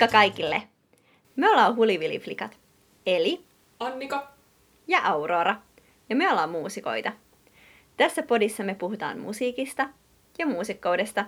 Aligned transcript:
Moikka 0.00 0.18
kaikille! 0.18 0.62
Me 1.36 1.50
ollaan 1.50 1.76
Huliviliflikat, 1.76 2.58
eli 3.06 3.44
Annika 3.80 4.28
ja 4.86 5.00
Aurora, 5.04 5.54
ja 6.08 6.16
me 6.16 6.30
ollaan 6.30 6.50
muusikoita. 6.50 7.12
Tässä 7.96 8.22
podissa 8.22 8.62
me 8.62 8.74
puhutaan 8.74 9.18
musiikista 9.18 9.88
ja 10.38 10.46
muusikkoudesta, 10.46 11.24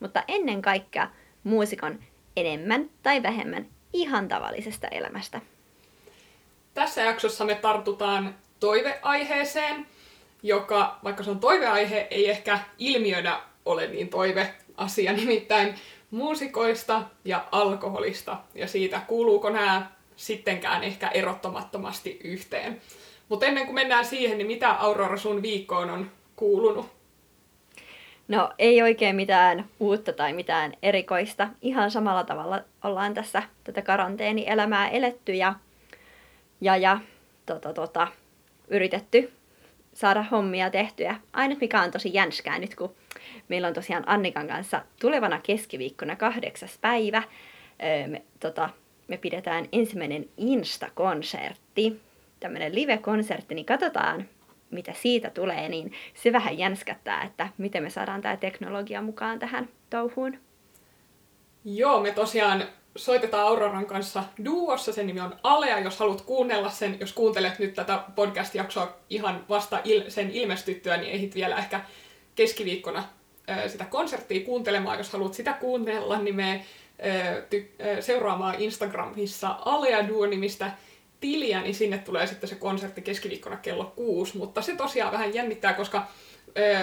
mutta 0.00 0.22
ennen 0.28 0.62
kaikkea 0.62 1.10
muusikon 1.44 1.98
enemmän 2.36 2.90
tai 3.02 3.22
vähemmän 3.22 3.66
ihan 3.92 4.28
tavallisesta 4.28 4.88
elämästä. 4.88 5.40
Tässä 6.74 7.02
jaksossa 7.02 7.44
me 7.44 7.54
tartutaan 7.54 8.34
toiveaiheeseen, 8.60 9.86
joka, 10.42 10.98
vaikka 11.04 11.22
se 11.22 11.30
on 11.30 11.40
toiveaihe, 11.40 12.06
ei 12.10 12.30
ehkä 12.30 12.58
ilmiönä 12.78 13.40
ole 13.64 13.86
niin 13.86 14.08
toiveasia, 14.08 15.12
nimittäin 15.12 15.74
muusikoista 16.12 17.02
ja 17.24 17.48
alkoholista 17.52 18.36
ja 18.54 18.68
siitä, 18.68 19.00
kuuluuko 19.08 19.50
nämä 19.50 19.90
sittenkään 20.16 20.84
ehkä 20.84 21.08
erottamattomasti 21.08 22.20
yhteen. 22.24 22.80
Mutta 23.28 23.46
ennen 23.46 23.64
kuin 23.64 23.74
mennään 23.74 24.04
siihen, 24.04 24.38
niin 24.38 24.46
mitä 24.46 24.70
Aurora 24.70 25.16
sun 25.16 25.42
viikkoon 25.42 25.90
on 25.90 26.10
kuulunut? 26.36 26.86
No 28.28 28.50
ei 28.58 28.82
oikein 28.82 29.16
mitään 29.16 29.64
uutta 29.80 30.12
tai 30.12 30.32
mitään 30.32 30.72
erikoista. 30.82 31.48
Ihan 31.62 31.90
samalla 31.90 32.24
tavalla 32.24 32.60
ollaan 32.84 33.14
tässä 33.14 33.42
tätä 33.64 33.82
karanteenielämää 33.82 34.88
eletty 34.88 35.34
ja, 35.34 35.54
ja, 36.60 36.76
ja 36.76 36.98
tota, 37.46 37.72
tota, 37.72 38.08
yritetty 38.68 39.32
saada 39.94 40.22
hommia 40.22 40.70
tehtyä. 40.70 41.16
Ainut 41.32 41.60
mikä 41.60 41.82
on 41.82 41.90
tosi 41.90 42.14
jänskää 42.14 42.58
nyt, 42.58 42.74
kun 42.74 42.94
meillä 43.48 43.68
on 43.68 43.74
tosiaan 43.74 44.04
Annikan 44.06 44.48
kanssa 44.48 44.82
tulevana 45.00 45.40
keskiviikkona 45.42 46.16
kahdeksas 46.16 46.78
päivä. 46.80 47.22
Me, 48.06 48.22
tota, 48.40 48.68
me 49.08 49.16
pidetään 49.16 49.68
ensimmäinen 49.72 50.28
Insta-konsertti, 50.36 52.00
tämmöinen 52.40 52.74
live-konsertti, 52.74 53.54
niin 53.54 53.66
katsotaan, 53.66 54.28
mitä 54.70 54.92
siitä 54.92 55.30
tulee, 55.30 55.68
niin 55.68 55.92
se 56.14 56.32
vähän 56.32 56.58
jänskättää, 56.58 57.22
että 57.22 57.48
miten 57.58 57.82
me 57.82 57.90
saadaan 57.90 58.22
tämä 58.22 58.36
teknologia 58.36 59.02
mukaan 59.02 59.38
tähän 59.38 59.68
touhuun. 59.90 60.38
Joo, 61.64 62.00
me 62.00 62.12
tosiaan 62.12 62.64
soitetaan 62.96 63.46
Auroran 63.46 63.86
kanssa 63.86 64.24
duossa, 64.44 64.92
sen 64.92 65.06
nimi 65.06 65.20
on 65.20 65.36
Alea, 65.42 65.78
jos 65.78 65.98
haluat 65.98 66.20
kuunnella 66.20 66.70
sen, 66.70 66.96
jos 67.00 67.12
kuuntelet 67.12 67.58
nyt 67.58 67.74
tätä 67.74 68.02
podcast-jaksoa 68.14 68.92
ihan 69.10 69.44
vasta 69.48 69.78
il- 69.84 70.10
sen 70.10 70.30
ilmestyttyä, 70.30 70.96
niin 70.96 71.12
ehdit 71.12 71.34
vielä 71.34 71.56
ehkä 71.56 71.80
keskiviikkona 72.34 73.04
ö, 73.64 73.68
sitä 73.68 73.84
konserttia 73.84 74.44
kuuntelemaan, 74.46 74.98
jos 74.98 75.12
haluat 75.12 75.34
sitä 75.34 75.52
kuunnella, 75.52 76.18
niin 76.18 76.34
me 76.36 76.64
ty- 77.50 78.02
seuraamaan 78.02 78.54
Instagramissa 78.58 79.56
Alea 79.64 80.08
Duo-nimistä 80.08 80.70
tiliä, 81.20 81.60
niin 81.62 81.74
sinne 81.74 81.98
tulee 81.98 82.26
sitten 82.26 82.48
se 82.48 82.54
konsertti 82.54 83.02
keskiviikkona 83.02 83.56
kello 83.56 83.92
kuusi, 83.96 84.38
mutta 84.38 84.62
se 84.62 84.76
tosiaan 84.76 85.12
vähän 85.12 85.34
jännittää, 85.34 85.72
koska 85.72 86.02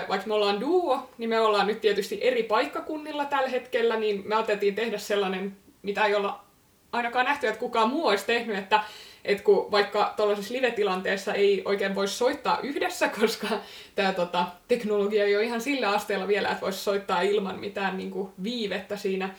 vaikka 0.10 0.28
me 0.28 0.34
ollaan 0.34 0.62
duo, 0.62 1.10
niin 1.18 1.30
me 1.30 1.40
ollaan 1.40 1.68
nyt 1.68 1.82
tietysti 1.82 2.20
eri 2.22 2.44
paikkakunnilla 2.44 3.26
tällä 3.26 3.50
hetkellä, 3.50 3.96
niin 4.00 4.22
me 4.26 4.36
ajateltiin 4.36 4.76
tehdä 4.76 4.98
sellainen 4.98 5.58
mitä 5.82 6.06
ei 6.06 6.16
olla 6.16 6.44
ainakaan 6.92 7.26
nähty, 7.26 7.48
että 7.48 7.60
kukaan 7.60 7.90
muu 7.90 8.08
olisi 8.08 8.26
tehnyt, 8.26 8.58
että, 8.58 8.84
että 9.26 9.44
kun 9.44 9.72
vaikka 9.72 10.14
tuollaisessa 10.18 10.54
live-tilanteessa 10.54 11.34
ei 11.34 11.62
oikein 11.66 11.96
voi 11.96 12.08
soittaa 12.08 12.60
yhdessä, 12.64 13.08
koska 13.20 13.48
tämä 13.96 14.14
tota, 14.14 14.46
teknologia 14.68 15.26
ei 15.26 15.36
ole 15.36 15.44
ihan 15.44 15.62
sillä 15.62 15.90
asteella 15.90 16.28
vielä, 16.28 16.50
että 16.50 16.62
voisi 16.62 16.80
soittaa 16.80 17.22
ilman 17.22 17.60
mitään 17.60 17.98
niin 17.98 18.12
kuin, 18.12 18.30
viivettä 18.44 18.98
siinä 18.98 19.30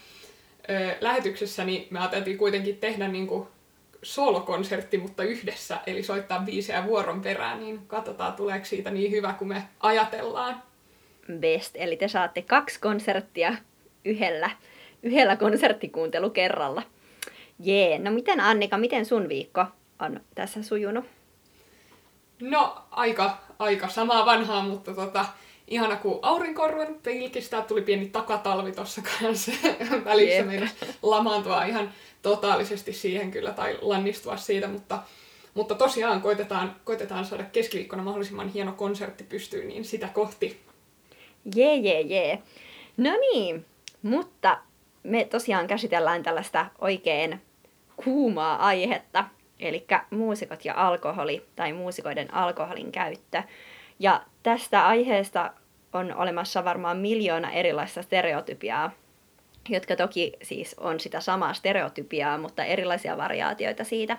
ö, 0.70 0.96
lähetyksessä, 1.00 1.64
niin 1.64 1.86
me 1.90 1.98
ajateltiin 1.98 2.38
kuitenkin 2.38 2.76
tehdä 2.76 3.08
niin 3.08 3.26
kuin, 3.26 3.48
solokonsertti, 4.02 4.98
mutta 4.98 5.22
yhdessä, 5.22 5.78
eli 5.86 6.02
soittaa 6.02 6.40
biisejä 6.40 6.86
vuoron 6.86 7.20
perään, 7.20 7.60
niin 7.60 7.86
katsotaan 7.86 8.32
tuleeko 8.32 8.64
siitä 8.64 8.90
niin 8.90 9.10
hyvä 9.10 9.32
kuin 9.32 9.48
me 9.48 9.62
ajatellaan. 9.80 10.62
Best, 11.38 11.74
eli 11.74 11.96
te 11.96 12.08
saatte 12.08 12.42
kaksi 12.42 12.80
konserttia 12.80 13.54
yhdellä 14.04 14.50
yhdellä 15.02 15.36
konserttikuuntelu 15.36 16.30
kerralla. 16.30 16.82
Jee, 17.58 17.98
no 17.98 18.10
miten 18.10 18.40
Annika, 18.40 18.78
miten 18.78 19.06
sun 19.06 19.28
viikko 19.28 19.64
on 20.00 20.20
tässä 20.34 20.62
sujunut? 20.62 21.04
No 22.40 22.76
aika, 22.90 23.38
aika 23.58 23.88
samaa 23.88 24.26
vanhaa, 24.26 24.62
mutta 24.62 24.94
tota, 24.94 25.26
ihana 25.68 25.96
kun 25.96 26.18
aurinko 26.22 26.62
on 26.62 26.70
ruvennut 26.70 27.02
pilkistää, 27.02 27.62
tuli 27.62 27.82
pieni 27.82 28.06
takatalvi 28.06 28.72
tuossa 28.72 29.02
kanssa 29.20 29.52
välissä 30.04 30.42
meidän 30.42 30.70
lamaantua 31.02 31.64
ihan 31.64 31.92
totaalisesti 32.22 32.92
siihen 32.92 33.30
kyllä 33.30 33.52
tai 33.52 33.78
lannistua 33.80 34.36
siitä, 34.36 34.68
mutta, 34.68 35.02
mutta 35.54 35.74
tosiaan 35.74 36.22
koitetaan, 36.22 36.76
koitetaan 36.84 37.24
saada 37.24 37.44
keskiviikkona 37.44 38.02
mahdollisimman 38.02 38.48
hieno 38.48 38.72
konsertti 38.72 39.24
pystyyn, 39.24 39.68
niin 39.68 39.84
sitä 39.84 40.08
kohti. 40.08 40.60
Jee, 41.54 41.76
jee, 41.76 42.00
jee. 42.00 42.42
No 42.96 43.10
niin, 43.10 43.66
mutta 44.02 44.58
me 45.02 45.24
tosiaan 45.24 45.66
käsitellään 45.66 46.22
tällaista 46.22 46.66
oikein 46.78 47.40
kuumaa 48.04 48.66
aihetta, 48.66 49.24
eli 49.60 49.86
muusikot 50.10 50.64
ja 50.64 50.74
alkoholi 50.76 51.46
tai 51.56 51.72
muusikoiden 51.72 52.34
alkoholin 52.34 52.92
käyttö. 52.92 53.42
Ja 53.98 54.22
tästä 54.42 54.86
aiheesta 54.86 55.52
on 55.92 56.14
olemassa 56.14 56.64
varmaan 56.64 56.96
miljoona 56.96 57.50
erilaista 57.50 58.02
stereotypiaa, 58.02 58.90
jotka 59.68 59.96
toki 59.96 60.32
siis 60.42 60.74
on 60.78 61.00
sitä 61.00 61.20
samaa 61.20 61.54
stereotypiaa, 61.54 62.38
mutta 62.38 62.64
erilaisia 62.64 63.16
variaatioita 63.16 63.84
siitä. 63.84 64.16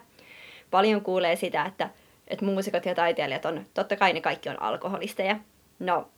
Paljon 0.71 1.01
kuulee 1.01 1.35
sitä, 1.35 1.65
että, 1.65 1.89
että 2.27 2.45
muusikot 2.45 2.85
ja 2.85 2.95
taiteilijat 2.95 3.45
on, 3.45 3.65
totta 3.73 3.95
kai 3.95 4.13
ne 4.13 4.21
kaikki 4.21 4.49
on 4.49 4.61
alkoholisteja. 4.61 5.35
No, 5.79 6.09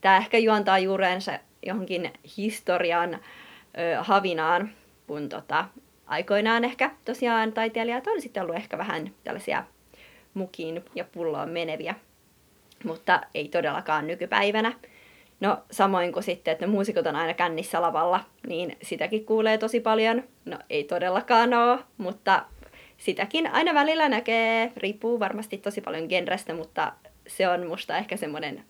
tämä 0.00 0.16
ehkä 0.16 0.38
juontaa 0.38 0.78
juurensa 0.78 1.38
johonkin 1.66 2.12
historian 2.36 3.18
ö, 3.78 4.02
havinaan, 4.02 4.70
kun 5.06 5.28
tota, 5.28 5.64
aikoinaan 6.06 6.64
ehkä 6.64 6.90
tosiaan 7.04 7.52
taiteilijat 7.52 8.06
on 8.06 8.20
sitten 8.20 8.42
ollut 8.42 8.56
ehkä 8.56 8.78
vähän 8.78 9.14
tällaisia 9.24 9.64
mukiin 10.34 10.84
ja 10.94 11.04
pulloon 11.04 11.48
meneviä, 11.48 11.94
mutta 12.84 13.20
ei 13.34 13.48
todellakaan 13.48 14.06
nykypäivänä. 14.06 14.72
No 15.40 15.58
samoin 15.70 16.12
kuin 16.12 16.22
sitten, 16.22 16.52
että 16.52 16.66
muusikot 16.66 17.06
on 17.06 17.16
aina 17.16 17.34
kännissä 17.34 17.82
lavalla, 17.82 18.24
niin 18.46 18.76
sitäkin 18.82 19.24
kuulee 19.24 19.58
tosi 19.58 19.80
paljon. 19.80 20.22
No 20.44 20.58
ei 20.70 20.84
todellakaan 20.84 21.54
ole, 21.54 21.78
mutta 21.98 22.44
sitäkin 22.96 23.52
aina 23.52 23.74
välillä 23.74 24.08
näkee, 24.08 24.72
riippuu 24.76 25.20
varmasti 25.20 25.58
tosi 25.58 25.80
paljon 25.80 26.06
genrestä, 26.08 26.54
mutta 26.54 26.92
se 27.26 27.48
on 27.48 27.66
musta 27.66 27.96
ehkä 27.96 28.16
semmoinen 28.16 28.64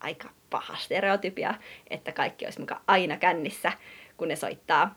aika 0.00 0.28
paha 0.50 0.76
stereotypia, 0.76 1.54
että 1.90 2.12
kaikki 2.12 2.44
olisi 2.44 2.60
mukaan 2.60 2.80
aina 2.86 3.16
kännissä 3.16 3.72
kun 4.16 4.28
ne 4.28 4.36
soittaa. 4.36 4.94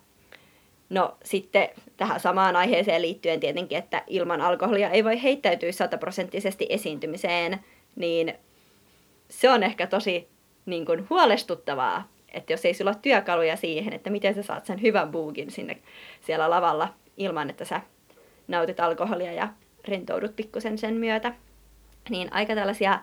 No 0.89 1.17
sitten 1.23 1.69
tähän 1.97 2.19
samaan 2.19 2.55
aiheeseen 2.55 3.01
liittyen 3.01 3.39
tietenkin, 3.39 3.78
että 3.78 4.03
ilman 4.07 4.41
alkoholia 4.41 4.89
ei 4.89 5.03
voi 5.03 5.23
heittäytyä 5.23 5.72
sataprosenttisesti 5.72 6.66
esiintymiseen, 6.69 7.59
niin 7.95 8.33
se 9.29 9.50
on 9.50 9.63
ehkä 9.63 9.88
tosi 9.88 10.27
niin 10.66 10.85
kuin, 10.85 11.09
huolestuttavaa, 11.09 12.07
että 12.33 12.53
jos 12.53 12.66
ei 12.66 12.73
sulla 12.73 12.91
ole 12.91 13.00
työkaluja 13.01 13.56
siihen, 13.56 13.94
että 13.94 14.09
miten 14.09 14.36
sä 14.36 14.44
saat 14.44 14.65
sen 14.65 14.81
hyvän 14.81 15.12
buugin 15.12 15.51
sinne 15.51 15.77
siellä 16.21 16.50
lavalla 16.50 16.94
ilman, 17.18 17.50
että 17.50 17.65
sä 17.65 17.81
nautit 18.47 18.80
alkoholia 18.80 19.33
ja 19.33 19.47
rentoudut 19.88 20.36
pikkusen 20.36 20.77
sen 20.77 20.94
myötä, 20.94 21.33
niin 22.09 22.33
aika 22.33 22.56
tällaisia 22.56 23.00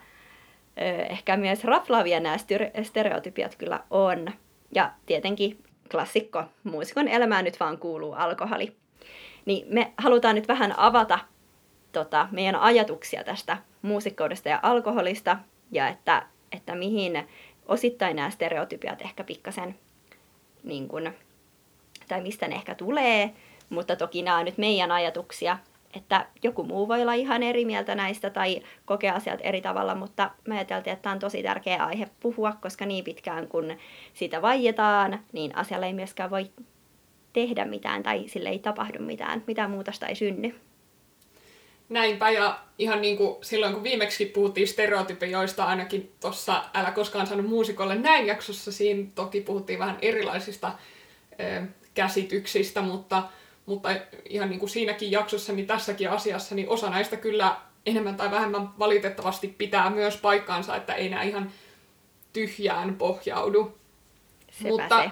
ehkä 1.11 1.37
myös 1.37 1.65
raflaavia 1.65 2.21
nämä 2.21 2.37
stereotypiat 2.83 3.55
kyllä 3.57 3.81
on. 3.91 4.31
Ja 4.75 4.93
tietenkin 5.07 5.64
klassikko, 5.91 6.45
muusikon 6.65 7.09
elämään 7.09 7.45
nyt 7.45 7.61
vaan 7.61 7.79
kuuluu 7.79 8.13
alkoholi. 8.13 8.77
Niin 9.45 9.67
me 9.71 9.93
halutaan 9.99 10.35
nyt 10.35 10.49
vähän 10.49 10.79
avata 10.79 11.19
tota, 11.93 12.29
meidän 12.31 12.57
ajatuksia 12.57 13.25
tästä 13.25 13.59
muusikkoudesta 13.83 14.49
ja 14.49 14.61
alkoholista, 14.63 15.37
ja 15.71 15.89
että, 15.89 16.27
että 16.53 16.75
mihin 16.75 17.29
osittain 17.67 18.17
nämä 18.17 18.31
stereotypiat 18.31 19.03
ehkä 19.03 19.25
pikkasen, 19.25 19.79
niin 20.65 20.89
kun, 20.89 21.13
tai 22.09 22.21
mistä 22.21 22.49
ne 22.49 22.55
ehkä 22.55 22.75
tulee, 22.75 23.31
mutta 23.69 23.97
toki 23.97 24.23
nämä 24.23 24.39
on 24.39 24.45
nyt 24.45 24.59
meidän 24.59 24.91
ajatuksia, 24.91 25.59
että 25.97 26.27
joku 26.43 26.65
muu 26.65 26.89
voi 26.89 27.03
olla 27.03 27.15
ihan 27.15 27.43
eri 27.43 27.65
mieltä 27.65 27.95
näistä 27.95 28.31
tai 28.31 28.63
kokea 28.85 29.15
asiat 29.15 29.41
eri 29.43 29.61
tavalla, 29.61 29.95
mutta 29.95 30.31
me 30.49 30.55
ajateltiin, 30.55 30.93
että 30.93 31.03
tämä 31.03 31.13
on 31.13 31.19
tosi 31.19 31.43
tärkeä 31.43 31.85
aihe 31.85 32.09
puhua, 32.21 32.53
koska 32.61 32.87
niin 32.87 33.05
pitkään 33.05 33.49
kun 33.49 33.77
sitä 34.15 34.43
vaietaan, 34.43 35.21
niin 35.33 35.57
asialle 35.57 35.87
ei 35.87 35.93
myöskään 35.93 36.31
voi 36.31 36.51
tehdä 37.33 37.65
mitään 37.65 38.03
tai 38.03 38.25
sille 38.29 38.49
ei 38.49 38.59
tapahdu 38.59 38.99
mitään, 38.99 39.43
mitään 39.47 39.71
muutosta 39.71 40.07
ei 40.07 40.15
synny. 40.15 40.55
Näinpä, 41.89 42.31
ja 42.31 42.59
ihan 42.79 43.01
niin 43.01 43.17
kuin 43.17 43.37
silloin 43.41 43.75
kun 43.75 43.83
viimeksi 43.83 44.27
puhuttiin 44.27 44.69
stereotypioista, 44.69 45.65
ainakin 45.65 46.13
tuossa 46.21 46.65
Älä 46.75 46.91
koskaan 46.91 47.27
sano 47.27 47.43
muusikolle 47.43 47.95
näin 47.95 48.27
jaksossa, 48.27 48.73
siinä 48.73 49.09
toki 49.15 49.41
puhuttiin 49.41 49.79
vähän 49.79 49.99
erilaisista 50.03 50.73
ö, 51.41 51.63
käsityksistä, 51.95 52.83
mutta 52.83 53.23
mutta 53.67 53.89
ihan 54.29 54.49
niin 54.49 54.61
kuin 54.61 54.71
siinäkin 54.71 55.11
jaksossa, 55.11 55.53
niin 55.53 55.67
tässäkin 55.67 56.11
asiassa, 56.11 56.55
niin 56.55 56.69
osa 56.69 56.91
näistä 56.91 57.17
kyllä 57.17 57.57
enemmän 57.87 58.17
tai 58.17 58.31
vähemmän 58.31 58.79
valitettavasti 58.79 59.49
pitää 59.49 59.91
myös 59.91 60.17
paikkaansa, 60.17 60.77
että 60.77 60.95
ei 60.95 61.09
nämä 61.09 61.23
ihan 61.23 61.53
tyhjään 62.33 62.97
pohjaudu. 62.97 63.79
Sepä 64.51 64.69
Mutta 64.69 65.03
se. 65.03 65.11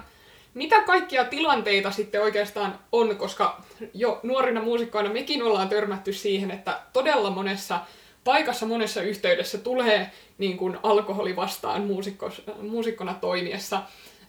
mitä 0.54 0.80
kaikkia 0.82 1.24
tilanteita 1.24 1.90
sitten 1.90 2.22
oikeastaan 2.22 2.78
on, 2.92 3.16
koska 3.16 3.62
jo 3.94 4.20
nuorina 4.22 4.62
muusikkoina 4.62 5.12
mekin 5.12 5.42
ollaan 5.42 5.68
törmätty 5.68 6.12
siihen, 6.12 6.50
että 6.50 6.80
todella 6.92 7.30
monessa 7.30 7.80
paikassa, 8.24 8.66
monessa 8.66 9.02
yhteydessä 9.02 9.58
tulee 9.58 10.10
niin 10.38 10.56
kuin 10.56 10.78
alkoholi 10.82 11.36
vastaan 11.36 11.82
muusikko, 11.82 12.30
muusikkona 12.60 13.14
toimiessa, 13.14 13.82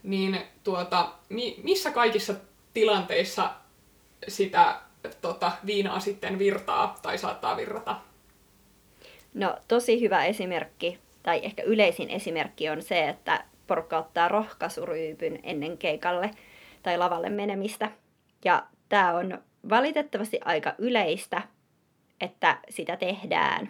niin 0.04 0.42
tuota, 0.64 1.12
mi, 1.30 1.60
missä 1.64 1.92
kaikissa 1.92 2.36
tilanteissa 2.74 3.50
sitä 4.28 4.76
tota, 5.22 5.52
viinaa 5.66 6.00
sitten 6.00 6.40
virtaa 6.40 7.00
tai 7.02 7.18
saattaa 7.18 7.58
virrata? 7.58 7.96
No 9.34 9.56
tosi 9.68 10.02
hyvä 10.02 10.26
esimerkki, 10.26 11.00
tai 11.24 11.40
ehkä 11.44 11.64
yleisin 11.64 12.10
esimerkki 12.10 12.70
on 12.70 12.82
se, 12.82 13.10
että 13.10 13.44
porukka 13.68 13.98
ottaa 13.98 14.28
rohkaisuryypyn 14.28 15.40
ennen 15.44 15.78
keikalle 15.78 16.32
tai 16.84 16.98
lavalle 16.98 17.30
menemistä. 17.30 17.92
Ja 18.46 18.64
tämä 18.90 19.14
on 19.14 19.44
valitettavasti 19.70 20.40
aika 20.46 20.76
yleistä, 20.78 21.42
että 22.22 22.58
sitä 22.70 22.98
tehdään. 22.98 23.70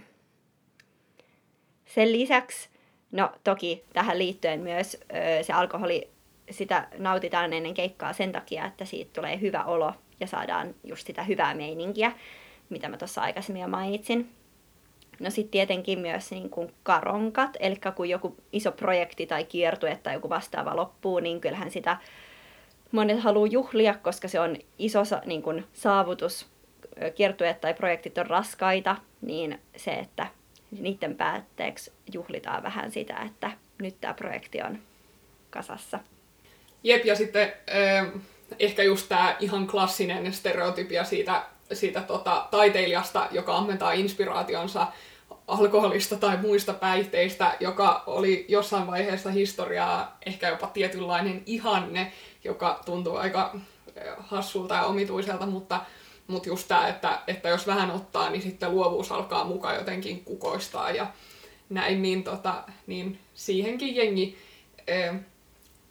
Sen 1.85 2.11
lisäksi, 2.11 2.69
no 3.11 3.31
toki 3.44 3.83
tähän 3.94 4.17
liittyen 4.19 4.59
myös 4.59 4.97
se 5.41 5.53
alkoholi, 5.53 6.09
sitä 6.51 6.88
nautitaan 6.97 7.53
ennen 7.53 7.73
keikkaa 7.73 8.13
sen 8.13 8.31
takia, 8.31 8.65
että 8.65 8.85
siitä 8.85 9.11
tulee 9.13 9.41
hyvä 9.41 9.63
olo 9.63 9.94
ja 10.24 10.28
saadaan 10.28 10.75
just 10.84 11.08
sitä 11.08 11.24
hyvää 11.24 11.56
meininkiä, 11.56 12.12
mitä 12.70 12.90
mä 12.90 12.98
tuossa 12.98 13.22
aikaisemmin 13.22 13.62
jo 13.62 13.68
mainitsin. 13.68 14.30
No 15.20 15.30
sitten 15.30 15.52
tietenkin 15.52 16.00
myös 16.00 16.31
niin 16.31 16.50
kuin 16.50 16.74
karonkat, 16.84 17.58
eli 17.60 17.75
kun 17.96 18.10
joku 18.10 18.36
iso 18.52 18.72
projekti 18.72 19.25
tai 19.25 19.44
kiertue 19.44 20.00
tai 20.04 20.14
joku 20.14 20.30
vastaava 20.30 20.75
loppuu, 20.75 21.20
niin 21.20 21.42
kyllähän 21.42 21.72
sitä 21.72 21.98
monet 22.92 23.20
haluaa 23.20 23.48
juhlia, 23.48 23.94
koska 23.94 24.28
se 24.28 24.40
on 24.40 24.56
iso 24.80 25.02
niin 25.25 25.42
kuin, 25.42 25.66
saavutus. 25.74 26.48
Kiertueet 27.16 27.62
tai 27.62 27.74
projektit 27.74 28.18
on 28.18 28.28
raskaita, 28.28 28.96
niin 29.22 29.60
se, 29.75 29.92
että 29.92 30.28
niiden 30.80 31.16
päätteeksi 31.16 31.92
juhlitaan 32.14 32.64
vähän 32.64 32.92
sitä, 32.92 33.18
että 33.25 33.52
nyt 33.81 33.96
tämä 34.02 34.14
projekti 34.14 34.62
on 34.62 34.80
kasassa. 35.50 36.00
Jep, 36.84 37.06
ja 37.06 37.16
sitten 37.16 37.54
ehkä 38.59 38.83
just 38.83 39.09
tämä 39.09 39.35
ihan 39.39 39.67
klassinen 39.67 40.33
stereotypia 40.33 41.03
siitä, 41.03 41.44
siitä 41.73 42.01
tota, 42.01 42.47
taiteilijasta, 42.51 43.27
joka 43.31 43.57
ammentaa 43.57 43.91
inspiraationsa 43.91 44.88
alkoholista 45.47 46.15
tai 46.17 46.38
muista 46.38 46.73
päihteistä, 46.73 47.57
joka 47.59 48.03
oli 48.07 48.45
jossain 48.50 48.88
vaiheessa 48.88 49.31
historiaa 49.31 50.17
ehkä 50.25 50.50
jopa 50.50 50.67
tietynlainen 50.67 51.44
ihanne, 51.45 52.11
joka 52.44 52.81
tuntuu 52.85 53.15
aika 53.15 53.59
hassulta 54.19 54.75
ja 54.75 54.85
omituiselta, 54.85 55.45
mutta, 55.45 55.81
mutta 56.27 56.50
just 56.50 56.67
tämä, 56.67 56.88
että, 56.88 57.19
että 57.27 57.50
jos 57.50 57.67
vähän 57.67 57.91
ottaa, 57.91 58.29
niin 58.29 58.41
sitten 58.41 58.71
luovuus 58.71 59.11
alkaa 59.11 59.44
mukaan 59.44 59.75
jotenkin 59.75 60.23
kukoistaa 60.23 60.91
ja 60.91 61.07
näin, 61.69 62.01
niin, 62.01 62.23
tota, 62.23 62.63
niin 62.88 63.19
siihenkin 63.33 63.95
jengi 63.95 64.38
ö, 64.89 65.13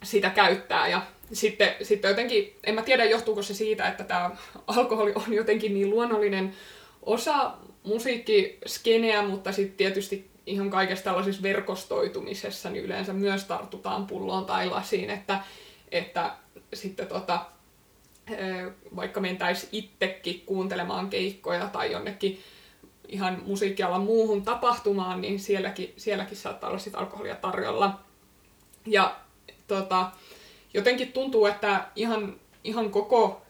sitä 0.03 0.31
käyttää. 0.31 0.89
Ja 0.89 1.03
sitten, 1.33 1.75
sitten 1.83 2.09
jotenkin, 2.09 2.57
en 2.65 2.75
mä 2.75 2.83
tiedä 2.83 3.05
johtuuko 3.05 3.43
se 3.43 3.55
siitä, 3.55 3.89
että 3.89 4.05
tämä 4.05 4.31
alkoholi 4.67 5.13
on 5.15 5.33
jotenkin 5.33 5.75
niin 5.75 5.91
luonnollinen 5.91 6.55
osa 7.03 7.53
musiikkiskeneä, 7.85 9.23
mutta 9.23 9.53
sitten 9.53 9.77
tietysti 9.77 10.31
ihan 10.47 10.71
kaikessa 10.71 11.05
tällaisessa 11.05 11.43
verkostoitumisessa 11.43 12.71
niin 12.71 12.85
yleensä 12.85 13.13
myös 13.13 13.45
tartutaan 13.45 14.07
pulloon 14.07 14.45
tai 14.45 14.69
lasiin, 14.69 15.11
että, 15.11 15.41
että 15.91 16.35
sitten 16.75 17.07
tota, 17.07 17.47
vaikka 18.97 19.21
mentäisiin 19.21 19.69
itsekin 19.73 20.43
kuuntelemaan 20.47 21.11
keikkoja 21.11 21.67
tai 21.67 21.93
jonnekin 21.93 22.41
ihan 23.09 23.43
musiikkialan 23.47 24.03
muuhun 24.03 24.43
tapahtumaan, 24.43 25.21
niin 25.21 25.41
sielläkin, 25.41 25.95
sielläkin 25.97 26.37
saattaa 26.37 26.71
olla 26.71 26.79
sit 26.79 26.95
alkoholia 26.95 27.35
tarjolla. 27.35 28.01
Ja 28.87 29.17
tota, 29.75 30.11
jotenkin 30.75 31.13
tuntuu, 31.13 31.47
että 31.47 31.85
ihan, 31.97 32.37
ihan 32.65 32.91
koko 32.91 33.43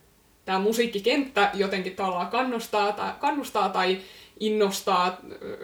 tämä 0.44 0.58
musiikkikenttä 0.58 1.50
jotenkin 1.54 1.96
tavallaan 1.96 2.28
kannustaa 2.28 2.92
tai, 2.92 3.12
kannustaa 3.20 3.68
tai 3.68 3.98
innostaa 4.40 5.18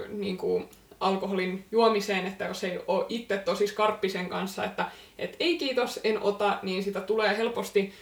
niin 0.09 0.37
kuin, 0.37 0.69
alkoholin 1.01 1.65
juomiseen, 1.73 2.27
että 2.27 2.45
jos 2.45 2.65
ei 2.65 2.81
ole 2.87 3.07
itse 3.09 3.37
tosi 3.37 3.67
skarppisen 3.67 4.29
kanssa, 4.29 4.65
että 4.65 4.91
et 5.19 5.37
ei 5.41 5.59
kiitos, 5.59 6.01
en 6.05 6.23
ota, 6.23 6.59
niin 6.63 6.83
sitä 6.83 7.01
tulee 7.01 7.37
helposti, 7.37 7.93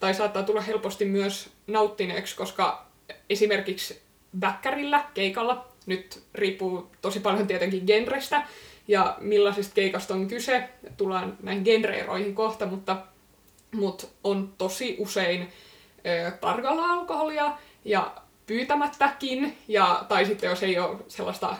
tai 0.00 0.14
saattaa 0.14 0.42
tulla 0.42 0.60
helposti 0.60 1.04
myös 1.04 1.50
nauttineeksi, 1.66 2.36
koska 2.36 2.86
esimerkiksi 3.30 4.00
väkkärillä, 4.40 5.04
keikalla, 5.14 5.66
nyt 5.86 6.22
riippuu 6.34 6.90
tosi 7.02 7.20
paljon 7.20 7.46
tietenkin 7.46 7.82
genrestä 7.86 8.46
ja 8.88 9.16
millaisesta 9.20 9.74
keikasta 9.74 10.14
on 10.14 10.28
kyse, 10.28 10.68
tullaan 10.96 11.36
näihin 11.42 11.64
genreeroihin 11.64 12.34
kohta, 12.34 12.66
mutta, 12.66 12.96
mutta 13.74 14.06
on 14.24 14.54
tosi 14.58 14.96
usein 14.98 15.48
ö, 16.06 16.30
tarkalla 16.30 16.84
alkoholia 16.84 17.52
ja 17.84 18.14
pyytämättäkin, 18.46 19.56
ja, 19.68 20.04
tai 20.08 20.24
sitten 20.26 20.50
jos 20.50 20.62
ei 20.62 20.78
ole 20.78 20.96
sellaista 21.08 21.56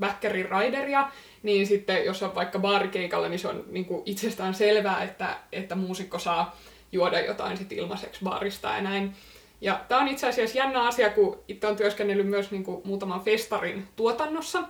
backerin 0.00 0.48
raideria, 0.48 1.08
niin 1.42 1.66
sitten 1.66 2.04
jos 2.04 2.22
on 2.22 2.34
vaikka 2.34 2.58
baarikeikalla, 2.58 3.28
niin 3.28 3.38
se 3.38 3.48
on 3.48 3.64
niin 3.70 3.84
kuin 3.84 4.02
itsestään 4.06 4.54
selvää, 4.54 5.02
että, 5.02 5.36
että 5.52 5.74
muusikko 5.74 6.18
saa 6.18 6.56
juoda 6.92 7.20
jotain 7.20 7.56
sit 7.56 7.72
ilmaiseksi 7.72 8.20
baarista 8.24 8.68
ja 8.68 8.82
näin. 8.82 9.14
Ja 9.60 9.80
tämä 9.88 10.00
on 10.00 10.08
itse 10.08 10.28
asiassa 10.28 10.58
jännä 10.58 10.86
asia, 10.86 11.10
kun 11.10 11.38
itse 11.48 11.66
on 11.66 11.76
työskennellyt 11.76 12.26
myös 12.26 12.50
niin 12.50 12.64
kuin 12.64 12.82
muutaman 12.84 13.20
festarin 13.20 13.88
tuotannossa. 13.96 14.62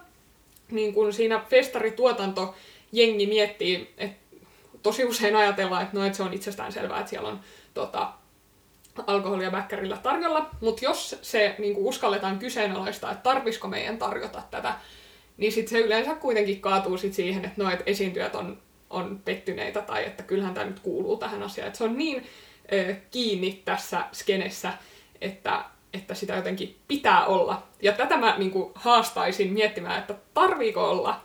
Niin 0.70 0.94
kun 0.94 1.12
siinä 1.12 1.44
festarituotanto 1.48 2.54
jengi 2.92 3.26
miettii, 3.26 3.94
että 3.98 4.36
tosi 4.82 5.04
usein 5.04 5.36
ajatellaan, 5.36 5.82
että, 5.82 5.96
no, 5.98 6.04
että 6.04 6.16
se 6.16 6.22
on 6.22 6.34
itsestään 6.34 6.72
selvää, 6.72 6.98
että 6.98 7.10
siellä 7.10 7.28
on 7.28 7.40
tota, 7.74 8.12
alkoholia 9.06 9.52
väkkärillä 9.52 9.96
tarjolla, 9.96 10.50
mutta 10.60 10.84
jos 10.84 11.18
se 11.22 11.54
niin 11.58 11.74
kuin 11.74 11.86
uskalletaan 11.86 12.38
kyseenalaistaa, 12.38 13.12
että 13.12 13.22
tarvisiko 13.22 13.68
meidän 13.68 13.98
tarjota 13.98 14.42
tätä, 14.50 14.74
niin 15.36 15.52
sitten 15.52 15.78
se 15.78 15.86
yleensä 15.86 16.14
kuitenkin 16.14 16.60
kaatuu 16.60 16.98
sit 16.98 17.14
siihen, 17.14 17.44
että 17.44 17.62
no, 17.62 17.70
et 17.70 17.82
esiintyjät 17.86 18.34
on, 18.34 18.58
on 18.90 19.20
pettyneitä 19.24 19.82
tai 19.82 20.04
että 20.04 20.22
kyllähän 20.22 20.54
tämä 20.54 20.66
nyt 20.66 20.80
kuuluu 20.80 21.16
tähän 21.16 21.42
asiaan. 21.42 21.68
Et 21.68 21.74
se 21.74 21.84
on 21.84 21.98
niin 21.98 22.26
ö, 22.72 22.94
kiinni 23.10 23.62
tässä 23.64 24.04
skenessä, 24.12 24.72
että, 25.20 25.64
että 25.96 26.14
sitä 26.14 26.36
jotenkin 26.36 26.76
pitää 26.88 27.26
olla. 27.26 27.62
Ja 27.82 27.92
tätä 27.92 28.16
mä 28.16 28.34
niin 28.38 28.50
kuin, 28.50 28.72
haastaisin 28.74 29.52
miettimään, 29.52 29.98
että 29.98 30.14
tarviiko 30.34 30.90
olla 30.90 31.20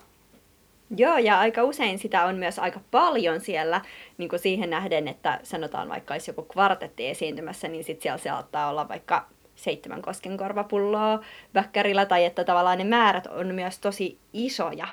Joo, 0.97 1.17
ja 1.17 1.39
aika 1.39 1.63
usein 1.63 1.99
sitä 1.99 2.25
on 2.25 2.35
myös 2.35 2.59
aika 2.59 2.79
paljon 2.91 3.41
siellä 3.41 3.81
niin 4.17 4.29
kuin 4.29 4.39
siihen 4.39 4.69
nähden, 4.69 5.07
että 5.07 5.39
sanotaan 5.43 5.89
vaikka 5.89 6.13
olisi 6.13 6.29
joku 6.29 6.43
kvartetti 6.43 7.07
esiintymässä, 7.07 7.67
niin 7.67 7.83
sitten 7.83 8.03
siellä 8.03 8.17
saattaa 8.17 8.69
olla 8.69 8.89
vaikka 8.89 9.25
seitsemän 9.55 10.01
koskenkorvapulloa 10.01 11.19
väkkärillä, 11.53 12.05
tai 12.05 12.25
että 12.25 12.43
tavallaan 12.43 12.77
ne 12.77 12.83
määrät 12.83 13.27
on 13.27 13.55
myös 13.55 13.79
tosi 13.79 14.17
isoja, 14.33 14.87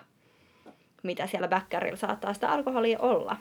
mitä 1.02 1.26
siellä 1.26 1.50
väkkärillä 1.50 1.97
saattaa 1.97 2.35
sitä 2.35 2.49
alkoholia 2.49 2.99
olla. 2.99 3.37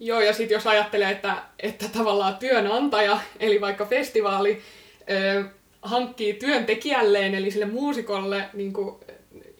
Joo, 0.00 0.20
ja 0.20 0.32
sitten 0.32 0.54
jos 0.54 0.66
ajattelee, 0.66 1.10
että, 1.10 1.36
että 1.58 1.88
tavallaan 1.98 2.36
työnantaja, 2.36 3.18
eli 3.40 3.60
vaikka 3.60 3.84
festivaali, 3.84 4.62
hankkii 5.86 6.34
työntekijälleen, 6.34 7.34
eli 7.34 7.50
sille 7.50 7.66
muusikolle 7.66 8.48
niin 8.52 8.72
kuin 8.72 8.96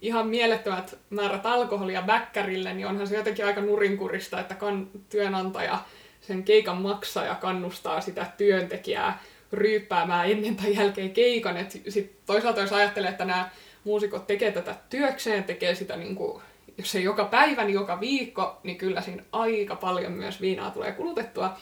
ihan 0.01 0.29
mielettömät 0.29 0.99
määrät 1.11 1.47
alkoholia 1.47 2.03
bäkkärille, 2.03 2.75
niin 2.75 2.87
onhan 2.87 3.07
se 3.07 3.17
jotenkin 3.17 3.47
aika 3.47 3.61
nurinkurista, 3.61 4.41
että 4.41 4.55
kan, 4.55 4.89
työnantaja, 5.11 5.79
sen 6.21 6.43
keikan 6.43 6.77
maksaja 6.77 7.35
kannustaa 7.35 8.01
sitä 8.01 8.27
työntekijää 8.39 9.23
ryyppäämään 9.53 10.31
ennen 10.31 10.57
tai 10.57 10.77
jälkeen 10.77 11.11
keikan. 11.11 11.57
Et 11.57 11.81
sit 11.89 12.13
toisaalta 12.27 12.61
jos 12.61 12.73
ajattelee, 12.73 13.11
että 13.11 13.25
nämä 13.25 13.51
muusikot 13.85 14.27
tekee 14.27 14.53
tätä 14.53 14.75
työkseen, 14.91 15.45
tekee 15.45 15.75
sitä 15.75 15.97
niin 15.97 16.15
kuin, 16.15 16.43
jos 16.79 16.95
ei 16.95 17.05
joka 17.05 17.25
päivä, 17.25 17.65
niin 17.65 17.75
joka 17.75 18.01
viikko, 18.01 18.61
niin 18.63 18.79
kyllä 18.79 19.01
siinä 19.01 19.23
aika 19.33 19.77
paljon 19.77 20.13
myös 20.13 20.41
viinaa 20.41 20.71
tulee 20.71 20.93
kulutettua. 20.93 21.57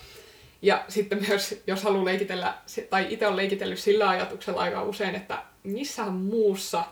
Ja 0.64 0.84
sitten 0.88 1.24
myös, 1.28 1.62
jos 1.66 1.82
haluaa 1.82 2.04
leikitellä, 2.04 2.54
tai 2.90 3.06
itse 3.10 3.26
on 3.26 3.36
leikitellyt 3.36 3.78
sillä 3.78 4.08
ajatuksella 4.08 4.60
aika 4.60 4.82
usein, 4.82 5.14
että 5.14 5.42
missään 5.62 6.12
muussa 6.12 6.84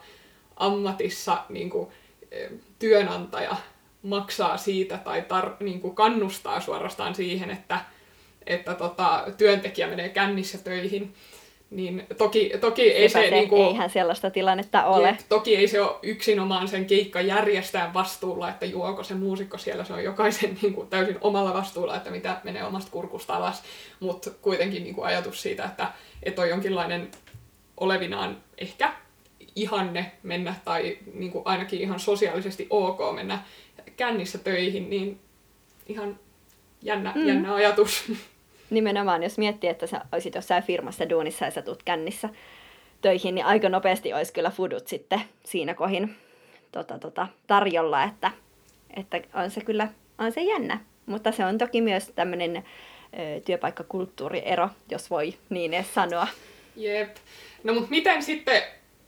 ammatissa 0.57 1.45
niin 1.49 1.71
kuin, 1.71 1.89
e, 2.31 2.49
työnantaja 2.79 3.57
maksaa 4.03 4.57
siitä 4.57 4.99
tai 4.99 5.21
tar- 5.21 5.65
niin 5.65 5.81
kuin 5.81 5.95
kannustaa 5.95 6.61
suorastaan 6.61 7.15
siihen, 7.15 7.51
että, 7.51 7.81
että 8.47 8.75
tota, 8.75 9.25
työntekijä 9.39 9.87
menee 9.87 10.09
kännissä 10.09 10.59
töihin, 10.59 11.15
niin 11.73 12.07
toki, 12.19 12.53
toki 12.61 12.83
ei 12.83 13.09
Sepä 13.09 13.23
se, 13.23 13.29
se 13.29 13.35
niin 13.35 13.49
kuin, 13.49 13.63
eihän 13.63 13.91
sellaista 13.91 14.31
tilannetta 14.31 14.85
ole. 14.85 15.09
Jep, 15.09 15.21
toki 15.29 15.57
ei 15.57 15.69
se 15.69 15.81
ole 15.81 15.97
yksinomaan 16.03 16.69
sen 16.69 16.87
keikkajärjestäjän 16.87 17.95
vastuulla, 17.95 18.49
että 18.49 18.67
juoko 18.67 19.05
se 19.05 19.15
muusikko 19.15 19.59
siellä, 19.59 19.85
se 19.85 19.93
on 19.93 20.05
jokaisen 20.05 20.59
niin 20.63 20.75
kuin, 20.75 20.89
täysin 20.89 21.19
omalla 21.21 21.55
vastuulla, 21.55 21.97
että 21.97 22.11
mitä 22.11 22.41
menee 22.45 22.65
omasta 22.65 22.91
kurkusta 22.91 23.37
alas, 23.37 23.63
mutta 24.01 24.31
kuitenkin 24.43 24.85
niin 24.85 24.95
kuin, 24.95 25.07
ajatus 25.07 25.43
siitä, 25.43 25.65
että, 25.65 25.87
että 26.23 26.43
on 26.43 26.49
jonkinlainen 26.49 27.11
olevinaan 27.77 28.37
ehkä 28.59 28.93
ihanne 29.57 30.13
mennä 30.23 30.55
tai 30.65 30.99
niin 31.15 31.33
kuin, 31.33 31.43
ainakin 31.47 31.81
ihan 31.81 32.01
sosiaalisesti 32.01 32.67
ok 32.71 33.15
mennä 33.15 33.39
kännissä 33.97 34.39
töihin, 34.39 34.91
niin 34.91 35.21
ihan 35.87 36.19
jännä, 36.83 37.13
mm. 37.15 37.27
jännä 37.27 37.55
ajatus. 37.55 38.05
Nimenomaan, 38.73 39.23
jos 39.23 39.39
miettii, 39.39 39.71
että 39.71 39.87
sä 39.87 40.01
olisit 40.13 40.35
jossain 40.35 40.63
firmassa 40.63 41.11
duunissa 41.11 41.45
ja 41.45 41.51
sä 41.51 41.63
tulet 41.63 41.83
kännissä 41.83 42.29
töihin, 43.01 43.35
niin 43.35 43.47
aika 43.47 43.69
nopeasti 43.69 44.13
olisi 44.13 44.33
kyllä 44.33 44.51
fudut 44.51 44.89
sitten 44.89 45.21
siinä 45.45 45.75
kohin 45.75 46.15
tota, 46.73 46.99
tota, 46.99 47.29
tarjolla, 47.47 48.05
että, 48.05 48.31
että 48.97 49.21
on 49.35 49.51
se 49.51 49.61
kyllä 49.61 49.89
on 50.19 50.33
se 50.33 50.41
jännä. 50.43 50.81
Mutta 51.07 51.33
se 51.33 51.45
on 51.45 51.59
toki 51.59 51.81
myös 51.81 52.13
tämmöinen 52.15 52.65
työpaikkakulttuuriero, 53.45 54.69
jos 54.91 55.11
voi 55.11 55.35
niin 55.51 55.75
edes 55.75 55.95
sanoa. 55.95 56.27
Jep. 56.77 57.17
No 57.65 57.75
mutta 57.75 57.91
miten 57.91 58.23
sitten, 58.23 58.63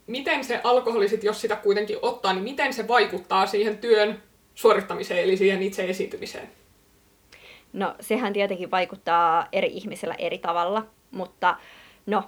miten 0.07 0.43
se 0.43 0.61
alkoholi 0.63 1.09
sit, 1.09 1.23
jos 1.23 1.41
sitä 1.41 1.55
kuitenkin 1.55 1.97
ottaa, 2.01 2.33
niin 2.33 2.43
miten 2.43 2.73
se 2.73 2.87
vaikuttaa 2.87 3.45
siihen 3.45 3.77
työn 3.77 4.23
suorittamiseen, 4.55 5.23
eli 5.23 5.37
siihen 5.37 5.63
itse 5.63 5.89
esiintymiseen? 5.89 6.49
No 7.75 7.95
sehän 7.99 8.33
tietenkin 8.33 8.71
vaikuttaa 8.71 9.47
eri 9.51 9.67
ihmisillä 9.67 10.15
eri 10.17 10.37
tavalla, 10.37 10.85
mutta 11.11 11.57
no 12.05 12.23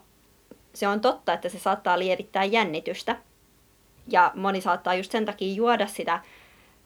se 0.73 0.87
on 0.87 1.01
totta, 1.01 1.33
että 1.33 1.49
se 1.49 1.59
saattaa 1.59 1.99
lievittää 1.99 2.43
jännitystä. 2.43 3.15
Ja 4.07 4.31
moni 4.35 4.61
saattaa 4.61 4.93
just 4.93 5.11
sen 5.11 5.25
takia 5.25 5.53
juoda 5.53 5.87
sitä 5.87 6.19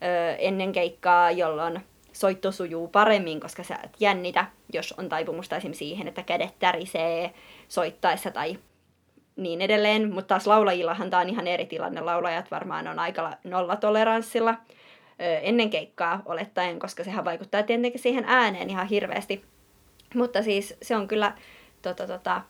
ö, 0.03 0.35
ennen 0.35 0.71
keikkaa, 0.71 1.31
jolloin 1.31 1.81
soitto 2.13 2.51
sujuu 2.51 2.87
paremmin, 2.87 3.39
koska 3.39 3.63
sä 3.63 3.79
et 3.83 3.91
jännitä, 3.99 4.45
jos 4.73 4.93
on 4.97 5.09
taipumusta 5.09 5.55
esimerkiksi 5.55 5.85
siihen, 5.85 6.07
että 6.07 6.23
kädet 6.23 6.59
tärisee 6.59 7.33
soittaessa 7.67 8.31
tai 8.31 8.57
niin 9.35 9.61
edelleen. 9.61 10.13
Mutta 10.13 10.27
taas 10.27 10.47
laulajillahan 10.47 11.09
tämä 11.09 11.21
on 11.21 11.29
ihan 11.29 11.47
eri 11.47 11.65
tilanne. 11.65 12.01
Laulajat 12.01 12.51
varmaan 12.51 12.87
on 12.87 12.99
aika 12.99 13.31
nollatoleranssilla 13.43 14.55
ennen 15.41 15.69
keikkaa 15.69 16.21
olettaen, 16.25 16.79
koska 16.79 17.03
sehän 17.03 17.25
vaikuttaa 17.25 17.63
tietenkin 17.63 18.01
siihen 18.01 18.25
ääneen 18.27 18.69
ihan 18.69 18.87
hirveästi. 18.87 19.45
Mutta 20.15 20.43
siis 20.43 20.77
se 20.81 20.95
on 20.95 21.07
kyllä 21.07 21.33
tota, 21.81 22.07
tota, 22.07 22.41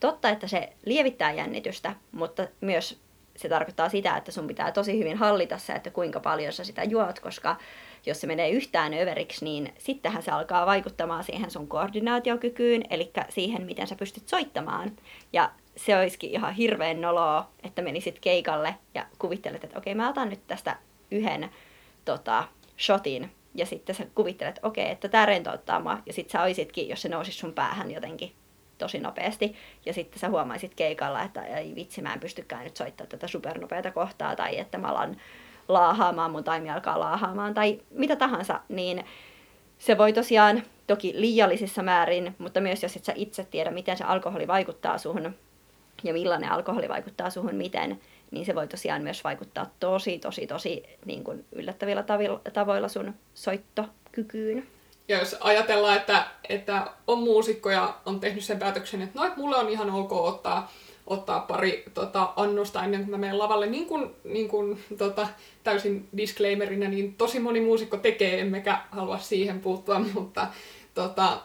totta, 0.00 0.28
että 0.28 0.46
se 0.46 0.72
lievittää 0.84 1.32
jännitystä, 1.32 1.94
mutta 2.12 2.46
myös 2.60 3.00
se 3.36 3.48
tarkoittaa 3.48 3.88
sitä, 3.88 4.16
että 4.16 4.32
sun 4.32 4.46
pitää 4.46 4.72
tosi 4.72 4.98
hyvin 4.98 5.16
hallita 5.16 5.58
se, 5.58 5.72
että 5.72 5.90
kuinka 5.90 6.20
paljon 6.20 6.52
sä 6.52 6.64
sitä 6.64 6.84
juot, 6.84 7.20
koska 7.20 7.56
jos 8.06 8.20
se 8.20 8.26
menee 8.26 8.50
yhtään 8.50 8.94
överiksi, 8.94 9.44
niin 9.44 9.74
sittenhän 9.78 10.22
se 10.22 10.30
alkaa 10.30 10.66
vaikuttamaan 10.66 11.24
siihen 11.24 11.50
sun 11.50 11.68
koordinaatiokykyyn, 11.68 12.84
eli 12.90 13.12
siihen, 13.28 13.62
miten 13.62 13.86
sä 13.86 13.94
pystyt 13.94 14.28
soittamaan. 14.28 14.92
Ja 15.32 15.50
se 15.76 15.98
olisikin 15.98 16.30
ihan 16.30 16.54
hirveän 16.54 17.00
noloa, 17.00 17.50
että 17.62 17.82
menisit 17.82 18.18
keikalle 18.20 18.74
ja 18.94 19.06
kuvittelet, 19.18 19.64
että 19.64 19.78
okei, 19.78 19.94
mä 19.94 20.08
otan 20.08 20.28
nyt 20.28 20.46
tästä 20.46 20.76
yhden 21.10 21.50
tota, 22.06 22.44
shotin, 22.78 23.30
ja 23.54 23.66
sitten 23.66 23.94
sä 23.94 24.06
kuvittelet, 24.14 24.60
okei, 24.62 24.90
että 24.90 25.08
tämä 25.08 25.26
rentouttaa 25.26 25.80
mua, 25.80 25.98
ja 26.06 26.12
sitten 26.12 26.32
sä 26.32 26.42
oisitkin, 26.42 26.88
jos 26.88 27.02
se 27.02 27.08
nousisi 27.08 27.38
sun 27.38 27.52
päähän 27.52 27.90
jotenkin 27.90 28.32
tosi 28.78 28.98
nopeasti, 28.98 29.56
ja 29.86 29.92
sitten 29.92 30.18
sä 30.18 30.28
huomaisit 30.28 30.74
keikalla, 30.74 31.22
että 31.22 31.42
ei 31.44 31.74
vitsi, 31.74 32.02
mä 32.02 32.12
en 32.12 32.20
pystykään 32.20 32.64
nyt 32.64 32.76
soittamaan 32.76 33.10
tätä 33.10 33.28
supernopeata 33.28 33.90
kohtaa, 33.90 34.36
tai 34.36 34.58
että 34.58 34.78
mä 34.78 34.88
alan 34.88 35.16
laahaamaan, 35.68 36.30
mun 36.30 36.44
taimi 36.44 36.70
alkaa 36.70 37.00
laahaamaan, 37.00 37.54
tai 37.54 37.80
mitä 37.90 38.16
tahansa, 38.16 38.60
niin 38.68 39.04
se 39.78 39.98
voi 39.98 40.12
tosiaan 40.12 40.62
toki 40.86 41.12
liiallisissa 41.16 41.82
määrin, 41.82 42.34
mutta 42.38 42.60
myös 42.60 42.82
jos 42.82 42.96
et 42.96 43.04
sä 43.04 43.12
itse 43.16 43.44
tiedä, 43.44 43.70
miten 43.70 43.96
se 43.96 44.04
alkoholi 44.04 44.46
vaikuttaa 44.46 44.98
suhun, 44.98 45.34
ja 46.04 46.12
millainen 46.12 46.52
alkoholi 46.52 46.88
vaikuttaa 46.88 47.30
suhun 47.30 47.54
miten, 47.54 48.00
niin 48.30 48.46
se 48.46 48.54
voi 48.54 48.68
tosiaan 48.68 49.02
myös 49.02 49.24
vaikuttaa 49.24 49.70
tosi, 49.80 50.18
tosi, 50.18 50.46
tosi 50.46 50.82
niin 51.04 51.24
kuin 51.24 51.44
yllättävillä 51.52 52.04
tavoilla 52.52 52.88
sun 52.88 53.14
soittokykyyn. 53.34 54.66
Ja 55.08 55.18
jos 55.18 55.36
ajatellaan, 55.40 55.96
että, 55.96 56.26
että 56.48 56.86
on 57.06 57.18
muusikko 57.18 57.70
ja 57.70 57.94
on 58.06 58.20
tehnyt 58.20 58.44
sen 58.44 58.58
päätöksen, 58.58 59.02
että 59.02 59.18
no, 59.18 59.24
että 59.26 59.40
mulle 59.40 59.56
on 59.56 59.68
ihan 59.68 59.90
ok 59.90 60.12
ottaa, 60.12 60.72
ottaa 61.06 61.40
pari 61.40 61.84
tota, 61.94 62.32
annosta 62.36 62.84
ennen 62.84 63.00
kuin 63.00 63.10
mä 63.10 63.18
menen 63.18 63.38
lavalle, 63.38 63.66
niin 63.66 63.86
kuin, 63.86 64.10
niin 64.24 64.48
kuin 64.48 64.84
tota, 64.98 65.28
täysin 65.64 66.08
disclaimerina, 66.16 66.88
niin 66.88 67.14
tosi 67.14 67.40
moni 67.40 67.60
muusikko 67.60 67.96
tekee, 67.96 68.40
emmekä 68.40 68.78
halua 68.90 69.18
siihen 69.18 69.60
puuttua, 69.60 69.98
mutta 70.14 70.46
tota, 70.94 71.40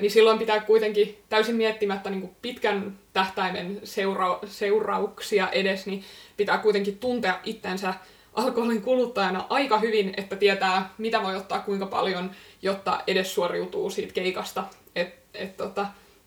niin 0.00 0.10
silloin 0.10 0.38
pitää 0.38 0.60
kuitenkin 0.60 1.18
täysin 1.28 1.56
miettimättä 1.56 2.10
niin 2.10 2.20
kuin 2.20 2.36
pitkän 2.42 2.98
tähtäimen 3.12 3.80
seura- 3.84 4.40
seurauksia 4.46 5.48
edes, 5.50 5.86
niin 5.86 6.04
pitää 6.36 6.58
kuitenkin 6.58 6.98
tuntea 6.98 7.40
itsensä 7.44 7.94
alkoholin 8.34 8.82
kuluttajana 8.82 9.46
aika 9.48 9.78
hyvin, 9.78 10.14
että 10.16 10.36
tietää, 10.36 10.90
mitä 10.98 11.22
voi 11.22 11.36
ottaa 11.36 11.60
kuinka 11.60 11.86
paljon, 11.86 12.30
jotta 12.62 13.00
edes 13.06 13.34
suoriutuu 13.34 13.90
siitä 13.90 14.12
keikasta. 14.12 14.64
Et, 14.96 15.14
et 15.34 15.56
tota, 15.56 15.86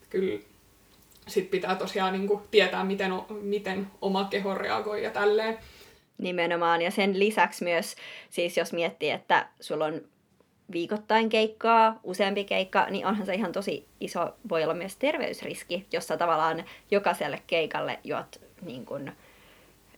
kyllä 0.10 0.40
sit 1.28 1.52
pitää 1.52 1.76
tosiaan 1.76 2.14
niin 2.14 2.28
kuin 2.28 2.42
tietää, 2.52 2.84
miten, 2.84 3.12
miten 3.30 3.88
oma 4.02 4.26
keho 4.26 4.56
reagoi 4.56 5.04
ja 5.04 5.10
tälleen. 5.10 5.58
Nimenomaan, 6.18 6.82
ja 6.82 6.92
sen 6.92 7.20
lisäksi 7.20 7.64
myös, 7.64 7.96
siis 8.30 8.58
jos 8.58 8.74
miettii, 8.74 9.10
että 9.10 9.48
sulla 9.60 9.86
on 9.86 10.02
viikoittain 10.72 11.30
keikkaa, 11.30 12.00
useampi 12.04 12.44
keikka, 12.44 12.88
niin 12.90 13.06
onhan 13.06 13.26
se 13.26 13.34
ihan 13.34 13.52
tosi 13.52 13.86
iso, 14.00 14.36
voi 14.50 14.64
olla 14.64 14.74
myös 14.74 14.96
terveysriski, 14.96 15.86
jossa 15.92 16.18
tavallaan 16.18 16.64
jokaiselle 16.92 17.42
keikalle 17.48 18.00
juot 18.04 18.42
niin 18.62 18.86
kuin 18.86 19.12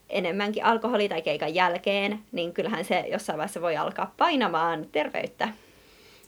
enemmänkin 0.10 0.66
alkoholi 0.66 1.10
tai 1.10 1.22
keikan 1.22 1.56
jälkeen, 1.56 2.20
niin 2.32 2.54
kyllähän 2.54 2.86
se 2.86 3.00
jossain 3.00 3.38
vaiheessa 3.38 3.62
voi 3.62 3.78
alkaa 3.78 4.14
painamaan 4.18 4.88
terveyttä. 4.92 5.50